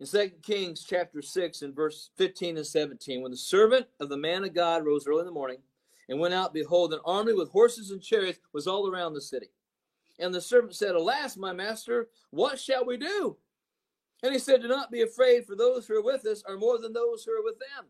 [0.00, 4.16] In 2 Kings chapter 6 and verse 15 and 17, when the servant of the
[4.16, 5.58] man of God rose early in the morning
[6.08, 9.50] and went out, behold, an army with horses and chariots was all around the city.
[10.18, 13.36] And the servant said, Alas, my master, what shall we do?
[14.22, 16.78] And he said, Do not be afraid, for those who are with us are more
[16.78, 17.86] than those who are with them.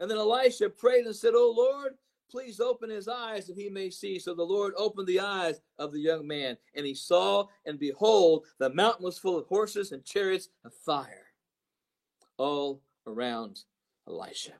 [0.00, 1.94] And then Elisha prayed and said, O Lord,
[2.30, 4.18] please open his eyes that he may see.
[4.18, 8.44] So the Lord opened the eyes of the young man, and he saw, and behold,
[8.58, 11.26] the mountain was full of horses and chariots of fire
[12.36, 13.60] all around
[14.08, 14.52] Elisha.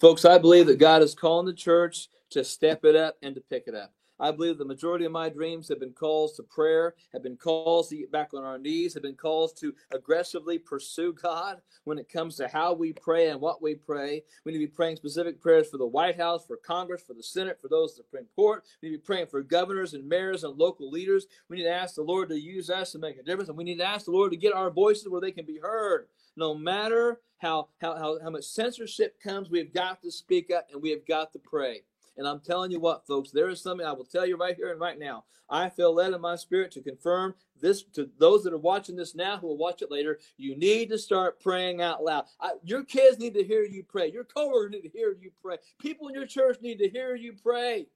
[0.00, 3.40] Folks, I believe that God is calling the church to step it up and to
[3.40, 3.92] pick it up.
[4.18, 7.88] I believe the majority of my dreams have been calls to prayer, have been calls
[7.88, 12.08] to get back on our knees, have been calls to aggressively pursue God when it
[12.08, 14.22] comes to how we pray and what we pray.
[14.44, 17.22] We need to be praying specific prayers for the White House, for Congress, for the
[17.22, 18.64] Senate, for those in the Supreme Court.
[18.80, 21.26] We need to be praying for governors and mayors and local leaders.
[21.48, 23.64] We need to ask the Lord to use us to make a difference, and we
[23.64, 26.06] need to ask the Lord to get our voices where they can be heard.
[26.36, 30.82] No matter how, how, how, how much censorship comes, we've got to speak up and
[30.82, 31.82] we have got to pray.
[32.16, 34.70] And I'm telling you what, folks, there is something I will tell you right here
[34.70, 35.24] and right now.
[35.48, 39.14] I feel led in my spirit to confirm this to those that are watching this
[39.14, 40.18] now who will watch it later.
[40.36, 42.24] You need to start praying out loud.
[42.40, 44.10] I, your kids need to hear you pray.
[44.10, 45.58] Your coworkers need to hear you pray.
[45.78, 47.86] People in your church need to hear you pray.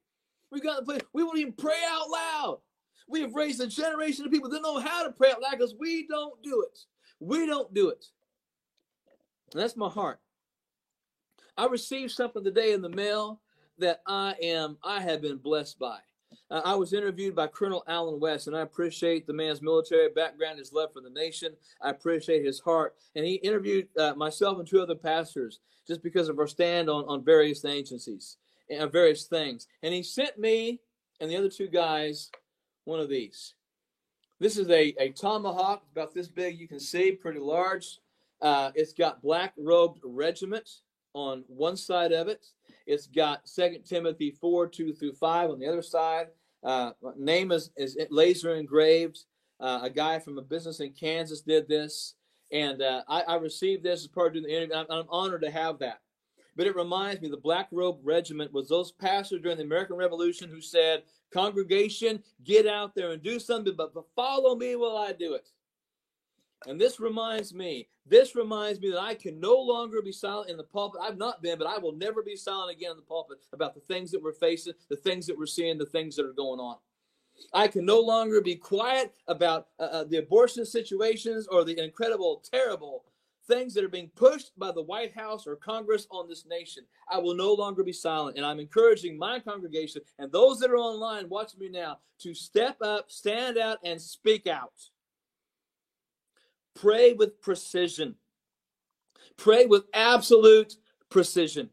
[0.50, 0.98] We got to play.
[1.12, 2.58] We won't even pray out loud.
[3.08, 5.74] We have raised a generation of people that know how to pray out loud because
[5.78, 6.78] we don't do it.
[7.18, 8.04] We don't do it.
[9.52, 10.20] And that's my heart.
[11.56, 13.40] I received something today in the mail
[13.80, 15.98] that I am, I have been blessed by.
[16.50, 20.58] Uh, I was interviewed by Colonel Allen West, and I appreciate the man's military background,
[20.58, 21.54] his love for the nation.
[21.80, 22.94] I appreciate his heart.
[23.14, 27.04] And he interviewed uh, myself and two other pastors just because of our stand on,
[27.04, 28.36] on various agencies
[28.68, 29.66] and various things.
[29.82, 30.80] And he sent me
[31.20, 32.30] and the other two guys
[32.84, 33.54] one of these.
[34.38, 37.98] This is a, a tomahawk, about this big, you can see, pretty large.
[38.40, 40.68] Uh, it's got black robed regiment
[41.14, 42.44] on one side of it.
[42.86, 46.28] It's got Second Timothy 4, 2 through 5 on the other side.
[46.62, 49.20] Uh, name is, is laser engraved.
[49.58, 52.14] Uh, a guy from a business in Kansas did this.
[52.52, 54.74] And uh, I, I, received this as part of the interview.
[54.74, 56.00] I'm, I'm, honored to have that.
[56.56, 60.50] But it reminds me the Black Robe Regiment was those pastors during the American Revolution
[60.50, 65.12] who said, Congregation, get out there and do something, but, but follow me while I
[65.12, 65.46] do it.
[66.66, 70.56] And this reminds me, this reminds me that I can no longer be silent in
[70.56, 71.00] the pulpit.
[71.02, 73.80] I've not been, but I will never be silent again in the pulpit about the
[73.80, 76.76] things that we're facing, the things that we're seeing, the things that are going on.
[77.54, 82.42] I can no longer be quiet about uh, uh, the abortion situations or the incredible,
[82.50, 83.04] terrible
[83.48, 86.84] things that are being pushed by the White House or Congress on this nation.
[87.10, 88.36] I will no longer be silent.
[88.36, 92.76] And I'm encouraging my congregation and those that are online watching me now to step
[92.82, 94.74] up, stand out, and speak out.
[96.80, 98.14] Pray with precision.
[99.36, 100.76] Pray with absolute
[101.10, 101.68] precision.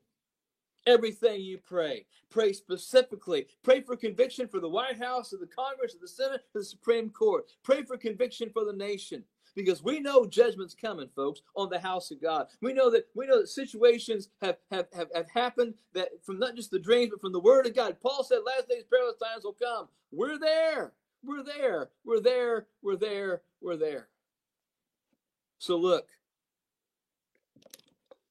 [0.86, 3.48] Everything you pray, pray specifically.
[3.64, 6.66] Pray for conviction for the White House, or the Congress, or the Senate, or the
[6.66, 7.46] Supreme Court.
[7.64, 9.24] Pray for conviction for the nation
[9.56, 12.48] because we know judgment's coming, folks, on the house of God.
[12.62, 16.58] We know that we know that situations have have, have, have happened that from not
[16.58, 17.96] just the dreams, but from the word of God.
[18.02, 19.88] Paul said, last days perilous times will come.
[20.12, 20.92] We're there.
[21.24, 21.92] We're there.
[22.06, 22.68] We're there.
[22.82, 23.42] We're there.
[23.62, 24.10] We're there.
[25.60, 26.10] So look,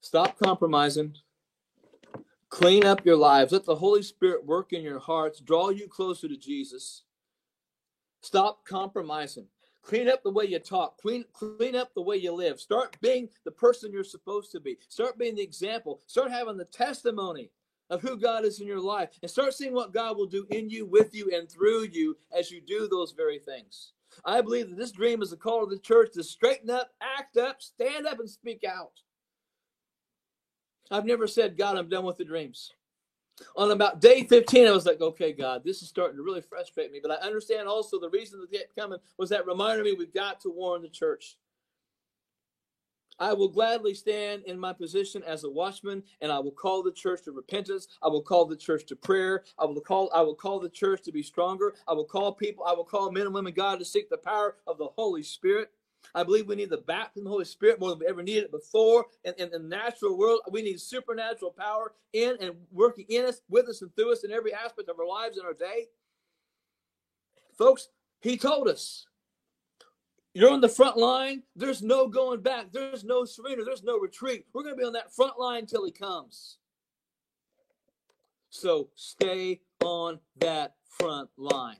[0.00, 1.16] stop compromising.
[2.48, 3.52] Clean up your lives.
[3.52, 7.02] Let the Holy Spirit work in your hearts, draw you closer to Jesus.
[8.22, 9.46] Stop compromising.
[9.82, 11.00] Clean up the way you talk.
[11.00, 12.60] Clean, clean up the way you live.
[12.60, 14.78] Start being the person you're supposed to be.
[14.88, 16.00] Start being the example.
[16.06, 17.50] Start having the testimony
[17.90, 19.10] of who God is in your life.
[19.22, 22.50] And start seeing what God will do in you, with you, and through you as
[22.50, 23.92] you do those very things.
[24.24, 27.36] I believe that this dream is a call to the church to straighten up, act
[27.36, 28.92] up, stand up, and speak out.
[30.90, 32.72] I've never said, God, I'm done with the dreams.
[33.56, 36.90] On about day 15, I was like, okay, God, this is starting to really frustrate
[36.90, 37.00] me.
[37.02, 40.40] But I understand also the reason that kept coming was that reminded me we've got
[40.42, 41.36] to warn the church.
[43.18, 46.92] I will gladly stand in my position as a watchman, and I will call the
[46.92, 47.88] church to repentance.
[48.02, 49.44] I will call the church to prayer.
[49.58, 51.74] I will call I will call the church to be stronger.
[51.88, 54.56] I will call people, I will call men and women God to seek the power
[54.66, 55.70] of the Holy Spirit.
[56.14, 58.44] I believe we need the baptism of the Holy Spirit more than we ever needed
[58.44, 59.06] it before.
[59.24, 63.68] In, in, the natural world, we need supernatural power in and working in us, with
[63.68, 65.86] us, and through us in every aspect of our lives and our day.
[67.58, 67.88] Folks,
[68.20, 69.06] he told us
[70.36, 71.42] you're on the front line.
[71.56, 72.66] There's no going back.
[72.70, 73.64] There's no surrender.
[73.64, 74.44] There's no retreat.
[74.52, 76.58] We're going to be on that front line until he comes.
[78.50, 81.78] So stay on that front line.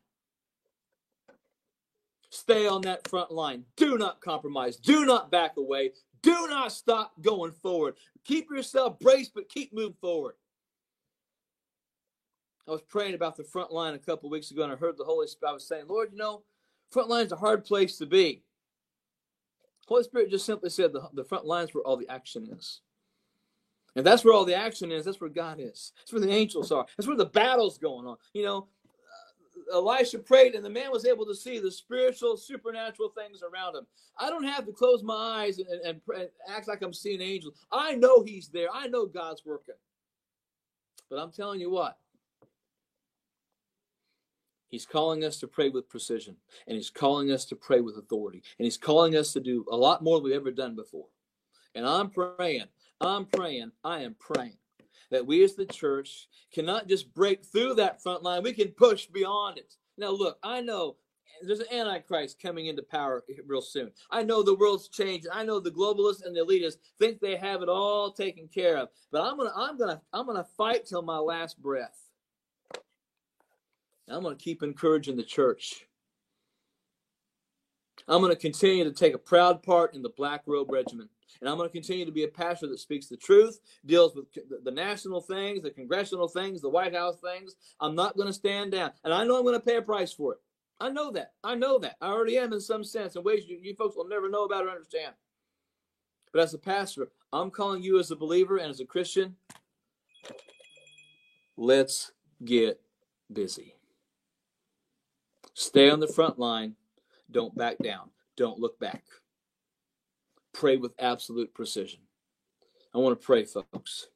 [2.31, 3.65] Stay on that front line.
[3.77, 4.77] Do not compromise.
[4.79, 5.93] Do not back away.
[6.23, 7.97] Do not stop going forward.
[8.25, 10.35] Keep yourself braced, but keep moving forward.
[12.67, 15.05] I was praying about the front line a couple weeks ago, and I heard the
[15.05, 15.51] Holy Spirit.
[15.51, 16.43] I was saying, Lord, you know,
[16.91, 18.43] front line is a hard place to be.
[19.87, 22.81] Holy Spirit just simply said the, the front lines where all the action is.
[23.95, 25.05] And that's where all the action is.
[25.05, 25.93] That's where God is.
[25.97, 26.85] That's where the angels are.
[26.97, 28.17] That's where the battle's going on.
[28.35, 28.69] You know,
[29.73, 33.75] uh, Elisha prayed, and the man was able to see the spiritual, supernatural things around
[33.75, 33.87] him.
[34.19, 37.55] I don't have to close my eyes and, and, and act like I'm seeing angels.
[37.73, 38.69] I know He's there.
[38.73, 39.75] I know God's working.
[41.09, 41.97] But I'm telling you what,
[44.69, 46.37] He's calling us to pray with precision,
[46.67, 49.77] and He's calling us to pray with authority, and He's calling us to do a
[49.77, 51.07] lot more than we've ever done before.
[51.75, 52.65] And I'm praying,
[53.01, 54.57] I'm praying, I am praying
[55.11, 59.07] that we as the church cannot just break through that front line, we can push
[59.07, 59.75] beyond it.
[59.97, 60.97] Now, look, I know
[61.43, 63.91] there's an antichrist coming into power real soon.
[64.11, 65.27] I know the world's changed.
[65.33, 68.89] I know the globalists and the elitists think they have it all taken care of.
[69.13, 72.06] But I'm gonna, I'm gonna, I'm gonna fight till my last breath.
[74.09, 75.87] I'm gonna keep encouraging the church.
[78.09, 81.11] I'm going to continue to take a proud part in the Black Robe Regiment.
[81.41, 84.27] And I'm going to continue to be a pastor that speaks the truth, deals with
[84.65, 87.57] the national things, the congressional things, the White House things.
[87.81, 88.93] I'm not going to stand down.
[89.05, 90.39] And I know I'm going to pay a price for it.
[90.81, 91.33] I know that.
[91.43, 91.97] I know that.
[92.01, 94.67] I already am in some sense, in ways you, you folks will never know about
[94.67, 95.15] or understand.
[96.33, 99.37] But as a pastor, I'm calling you as a believer and as a Christian,
[101.57, 102.13] let's
[102.45, 102.81] get
[103.33, 103.76] busy.
[105.59, 106.75] Stay on the front line
[107.31, 108.11] don't back down.
[108.37, 109.03] Don't look back.
[110.53, 112.01] Pray with absolute precision.
[112.95, 114.09] I want to pray, folks.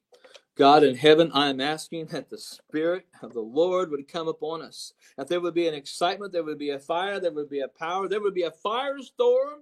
[0.55, 4.61] God in heaven, I am asking that the Spirit of the Lord would come upon
[4.61, 4.93] us.
[5.16, 7.68] That there would be an excitement, there would be a fire, there would be a
[7.68, 9.61] power, there would be a firestorm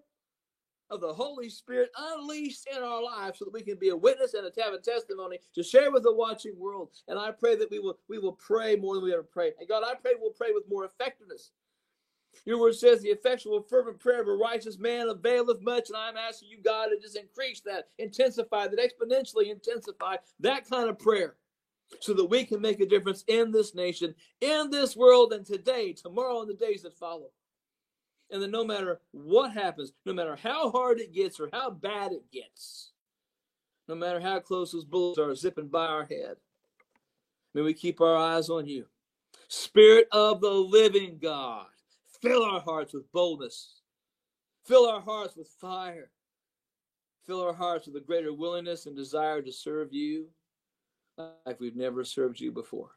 [0.90, 4.34] of the Holy Spirit unleashed in our lives so that we can be a witness
[4.34, 6.90] and to have a testimony to share with the watching world.
[7.06, 9.52] And I pray that we will we will pray more than we ever pray.
[9.60, 11.52] And God, I pray we'll pray with more effectiveness
[12.44, 15.88] your word says the effectual, fervent prayer of a righteous man availeth much.
[15.88, 20.88] And I'm asking you, God, to just increase that, intensify that, exponentially intensify that kind
[20.88, 21.36] of prayer
[22.00, 25.92] so that we can make a difference in this nation, in this world, and today,
[25.92, 27.30] tomorrow, and the days that follow.
[28.30, 32.12] And that no matter what happens, no matter how hard it gets or how bad
[32.12, 32.92] it gets,
[33.88, 36.36] no matter how close those bullets are zipping by our head,
[37.54, 38.84] may we keep our eyes on you.
[39.48, 41.66] Spirit of the living God
[42.20, 43.80] Fill our hearts with boldness.
[44.64, 46.10] Fill our hearts with fire.
[47.26, 50.28] Fill our hearts with a greater willingness and desire to serve you
[51.46, 52.90] like we've never served you before.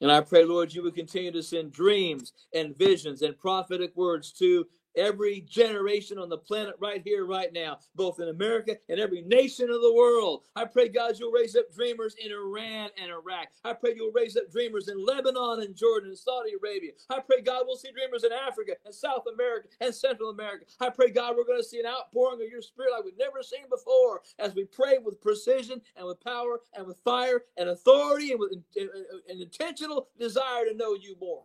[0.00, 4.32] And I pray, Lord, you would continue to send dreams and visions and prophetic words
[4.32, 4.66] to
[4.96, 9.70] every generation on the planet right here, right now, both in America and every nation
[9.70, 10.42] of the world.
[10.56, 13.48] I pray, God, you'll raise up dreamers in Iran and Iraq.
[13.64, 16.92] I pray you'll raise up dreamers in Lebanon and Jordan and Saudi Arabia.
[17.10, 20.66] I pray, God, we'll see dreamers in Africa and South America and Central America.
[20.80, 23.42] I pray, God, we're going to see an outpouring of your spirit like we've never
[23.42, 28.30] seen before as we pray with precision and with power and with fire and authority
[28.30, 31.42] and with an intentional desire to know you more.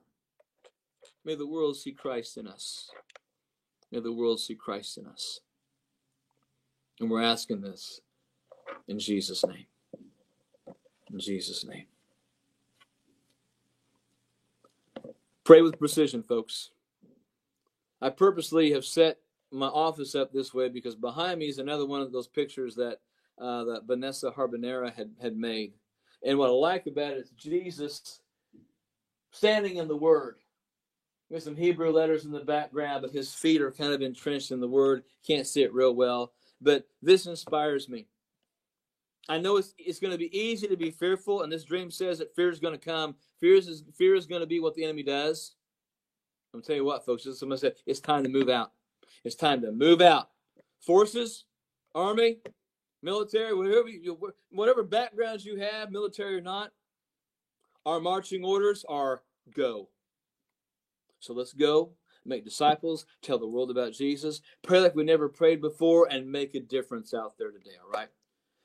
[1.26, 2.90] May the world see Christ in us.
[3.92, 5.40] May the world see Christ in us.
[7.00, 8.02] And we're asking this
[8.88, 9.66] in Jesus' name.
[11.12, 11.86] In Jesus' name.
[15.44, 16.72] Pray with precision, folks.
[18.02, 19.18] I purposely have set
[19.52, 23.00] my office up this way because behind me is another one of those pictures that
[23.40, 25.74] uh, that Vanessa Harbonera had, had made.
[26.24, 28.20] And what I like about it is Jesus
[29.32, 30.36] standing in the Word.
[31.30, 34.60] There's some Hebrew letters in the background, but his feet are kind of entrenched in
[34.60, 35.04] the word.
[35.26, 36.34] Can't see it real well.
[36.60, 38.08] But this inspires me.
[39.28, 42.18] I know it's, it's going to be easy to be fearful, and this dream says
[42.18, 43.16] that fear is going to come.
[43.40, 45.54] Fear is, fear is going to be what the enemy does.
[46.54, 48.72] I'm telling you what, folks, someone said it's time to move out.
[49.24, 50.30] It's time to move out.
[50.82, 51.46] Forces,
[51.94, 52.38] army,
[53.04, 54.18] military, whatever, you,
[54.50, 56.72] whatever backgrounds you have, military or not,
[57.86, 59.22] our marching orders are
[59.56, 59.90] go.
[61.20, 61.92] So let's go,
[62.26, 66.56] make disciples, tell the world about Jesus, pray like we never prayed before, and make
[66.56, 68.10] a difference out there today, all right?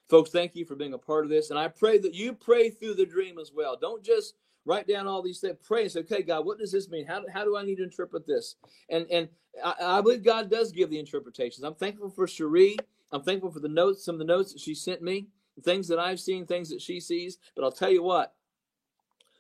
[0.09, 1.51] Folks, thank you for being a part of this.
[1.51, 3.77] And I pray that you pray through the dream as well.
[3.81, 4.35] Don't just
[4.67, 5.57] write down all these things.
[5.63, 7.07] Pray and say, okay, God, what does this mean?
[7.07, 8.57] How, how do I need to interpret this?
[8.89, 9.29] And and
[9.65, 11.65] I, I believe God does give the interpretations.
[11.65, 12.77] I'm thankful for Cherie.
[13.13, 15.29] I'm thankful for the notes, some of the notes that she sent me,
[15.63, 17.39] things that I've seen, things that she sees.
[17.55, 18.35] But I'll tell you what,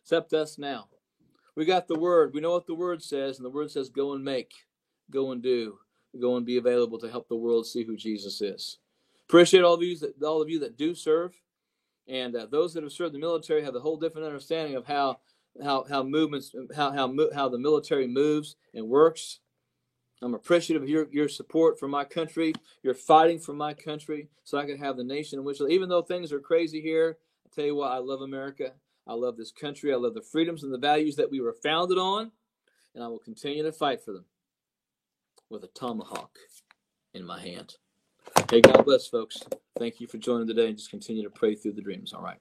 [0.02, 0.88] except us now.
[1.56, 2.34] We got the word.
[2.34, 4.52] We know what the word says, and the word says, go and make,
[5.10, 5.78] go and do,
[6.20, 8.78] go and be available to help the world see who Jesus is.
[9.28, 11.40] Appreciate all of you that all of you that do serve,
[12.06, 15.18] and uh, those that have served the military have a whole different understanding of how
[15.62, 19.40] how how movements how how how the military moves and works.
[20.22, 22.54] I'm appreciative of your, your support for my country.
[22.82, 26.02] You're fighting for my country so I can have the nation in which, even though
[26.02, 28.72] things are crazy here, I tell you what, I love America.
[29.06, 29.92] I love this country.
[29.92, 32.32] I love the freedoms and the values that we were founded on,
[32.94, 34.24] and I will continue to fight for them
[35.50, 36.38] with a tomahawk
[37.14, 37.76] in my hand.
[38.50, 39.38] Hey, God bless, folks.
[39.78, 42.12] Thank you for joining today and just continue to pray through the dreams.
[42.12, 42.38] All right.